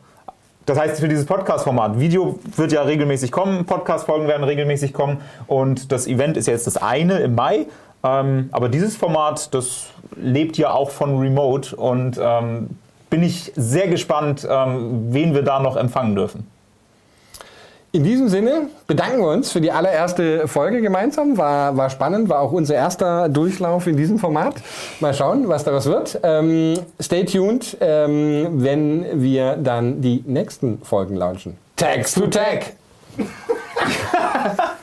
Das 0.67 0.79
heißt, 0.79 0.99
für 0.99 1.09
dieses 1.09 1.27
Podcast-Format, 1.27 2.01
Video 2.01 2.39
wird 2.57 2.73
ja 2.73 2.83
regelmäßig 2.83 3.31
kommen, 3.31 3.67
Podcast-Folgen 3.67 4.27
werden 4.29 4.45
regelmäßig 4.45 4.95
kommen 4.95 5.19
und 5.47 5.93
das 5.93 6.07
Event 6.07 6.39
ist 6.39 6.47
jetzt 6.47 6.67
das 6.67 6.79
eine 6.79 7.19
im 7.19 7.35
Mai. 7.35 7.67
Ähm, 8.03 8.49
aber 8.51 8.71
dieses 8.71 8.97
Format, 8.97 9.53
das 9.55 9.89
lebt 10.17 10.57
ja 10.57 10.73
auch 10.73 10.91
von 10.91 11.19
Remote 11.19 11.77
und 11.77 12.19
ähm, 12.21 12.71
bin 13.11 13.23
ich 13.23 13.53
sehr 13.57 13.89
gespannt, 13.89 14.47
ähm, 14.51 15.13
wen 15.13 15.35
wir 15.35 15.43
da 15.43 15.61
noch 15.61 15.77
empfangen 15.77 16.15
dürfen. 16.15 16.47
In 17.95 18.03
diesem 18.03 18.29
Sinne 18.29 18.71
bedanken 18.89 19.21
wir 19.21 19.29
uns 19.29 19.53
für 19.53 19.61
die 19.61 19.71
allererste 19.71 20.49
Folge 20.49 20.81
gemeinsam. 20.81 21.39
War, 21.39 21.77
war 21.77 21.91
spannend, 21.91 22.29
war 22.29 22.41
auch 22.41 22.51
unser 22.51 22.75
erster 22.75 23.29
Durchlauf 23.29 23.87
in 23.87 23.97
diesem 23.97 24.19
Format. 24.19 24.57
Mal 24.99 25.15
schauen, 25.15 25.49
was 25.49 25.63
daraus 25.63 25.87
wird. 25.87 26.19
Ähm, 26.25 26.77
stay 27.01 27.25
tuned, 27.25 27.77
ähm, 27.81 28.49
wenn 28.65 29.23
wir 29.23 29.55
dann 29.55 30.01
die 30.01 30.25
nächsten 30.27 30.83
Folgen 30.83 31.15
launchen. 31.15 31.57
Tags 31.77 32.15
to 32.15 32.27
Tag! 32.27 32.73